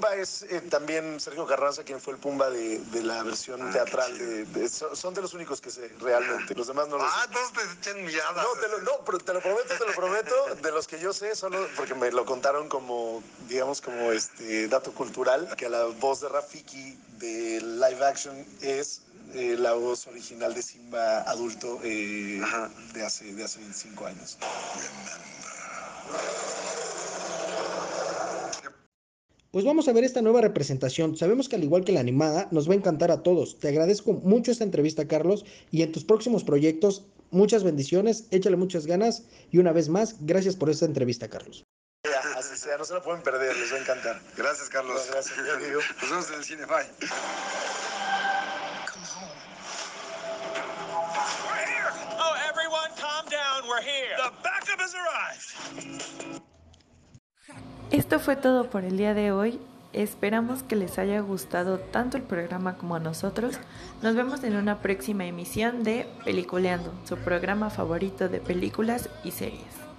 Pumba 0.00 0.16
es 0.16 0.42
eh, 0.44 0.62
también 0.62 1.20
Sergio 1.20 1.46
Carranza, 1.46 1.84
quien 1.84 2.00
fue 2.00 2.14
el 2.14 2.18
Pumba 2.18 2.48
de, 2.48 2.78
de 2.78 3.02
la 3.02 3.22
versión 3.22 3.70
teatral. 3.70 4.16
De, 4.16 4.44
de- 4.46 4.68
son, 4.70 5.12
de 5.12 5.20
los 5.20 5.34
únicos 5.34 5.60
que 5.60 5.70
sé, 5.70 5.90
realmente. 6.00 6.54
Los 6.54 6.68
demás 6.68 6.88
no 6.88 6.96
los 6.96 7.06
Ah, 7.06 7.26
todos 7.30 7.52
te 7.52 7.60
echan 7.90 8.02
milladas. 8.04 8.34
No, 8.42 8.58
te 8.58 8.68
lo, 8.68 8.78
no, 8.80 9.04
pero 9.04 9.18
te 9.18 9.34
lo 9.34 9.40
prometo, 9.42 9.74
te 9.76 9.84
lo 9.86 9.92
prometo. 9.92 10.54
De 10.62 10.72
los 10.72 10.86
que 10.88 10.98
yo 10.98 11.12
sé, 11.12 11.36
solo 11.36 11.66
porque 11.76 11.94
me 11.94 12.10
lo 12.12 12.24
contaron 12.24 12.68
como, 12.70 13.22
digamos, 13.46 13.82
como 13.82 14.10
este 14.12 14.68
dato 14.68 14.92
cultural, 14.92 15.54
que 15.58 15.68
la 15.68 15.84
voz 15.84 16.20
de 16.22 16.30
Rafiki 16.30 16.98
de 17.18 17.60
live 17.60 18.02
action 18.06 18.42
es 18.62 19.02
eh, 19.34 19.56
la 19.58 19.74
voz 19.74 20.06
original 20.06 20.54
de 20.54 20.62
Simba 20.62 21.18
adulto 21.30 21.78
eh, 21.84 22.40
de, 22.94 23.04
hace, 23.04 23.34
de 23.34 23.44
hace 23.44 23.58
25 23.58 24.06
años. 24.06 24.38
Pues 29.50 29.64
vamos 29.64 29.88
a 29.88 29.92
ver 29.92 30.04
esta 30.04 30.22
nueva 30.22 30.40
representación. 30.40 31.16
Sabemos 31.16 31.48
que 31.48 31.56
al 31.56 31.64
igual 31.64 31.84
que 31.84 31.90
la 31.90 31.98
animada, 31.98 32.46
nos 32.52 32.68
va 32.68 32.74
a 32.74 32.76
encantar 32.76 33.10
a 33.10 33.24
todos. 33.24 33.58
Te 33.58 33.66
agradezco 33.66 34.12
mucho 34.12 34.52
esta 34.52 34.62
entrevista, 34.62 35.08
Carlos, 35.08 35.44
y 35.72 35.82
en 35.82 35.90
tus 35.90 36.04
próximos 36.04 36.44
proyectos, 36.44 37.04
muchas 37.32 37.64
bendiciones, 37.64 38.26
échale 38.30 38.56
muchas 38.56 38.86
ganas 38.86 39.24
y 39.50 39.58
una 39.58 39.72
vez 39.72 39.88
más, 39.88 40.14
gracias 40.20 40.54
por 40.54 40.70
esta 40.70 40.84
entrevista, 40.84 41.28
Carlos. 41.28 41.64
Ya, 42.04 42.20
así 42.38 42.56
sea, 42.56 42.78
no 42.78 42.84
se 42.84 42.94
la 42.94 43.02
pueden 43.02 43.22
perder, 43.22 43.56
les 43.56 43.72
va 43.72 43.76
a 43.76 43.80
encantar. 43.80 44.22
Gracias, 44.36 44.68
Carlos. 44.68 45.04
No, 45.04 45.12
gracias. 45.12 45.36
Nos 45.36 46.10
vemos 46.10 46.28
en 46.28 46.34
el 46.34 46.44
cine, 46.44 46.66
bye. 46.66 46.86
Oh, 52.20 52.34
everyone, 52.48 52.90
calm 52.96 53.26
down. 53.28 53.68
We're 53.68 53.82
here. 53.82 54.16
The 54.16 54.30
backup 54.44 54.78
has 54.78 54.94
arrived. 54.94 56.39
Esto 57.90 58.20
fue 58.20 58.36
todo 58.36 58.70
por 58.70 58.84
el 58.84 58.96
día 58.96 59.14
de 59.14 59.32
hoy. 59.32 59.58
Esperamos 59.92 60.62
que 60.62 60.76
les 60.76 60.96
haya 61.00 61.18
gustado 61.18 61.78
tanto 61.80 62.16
el 62.16 62.22
programa 62.22 62.76
como 62.76 62.94
a 62.94 63.00
nosotros. 63.00 63.58
Nos 64.00 64.14
vemos 64.14 64.44
en 64.44 64.54
una 64.54 64.78
próxima 64.78 65.24
emisión 65.24 65.82
de 65.82 66.06
Peliculeando, 66.24 66.92
su 67.04 67.16
programa 67.16 67.68
favorito 67.68 68.28
de 68.28 68.38
películas 68.38 69.08
y 69.24 69.32
series. 69.32 69.89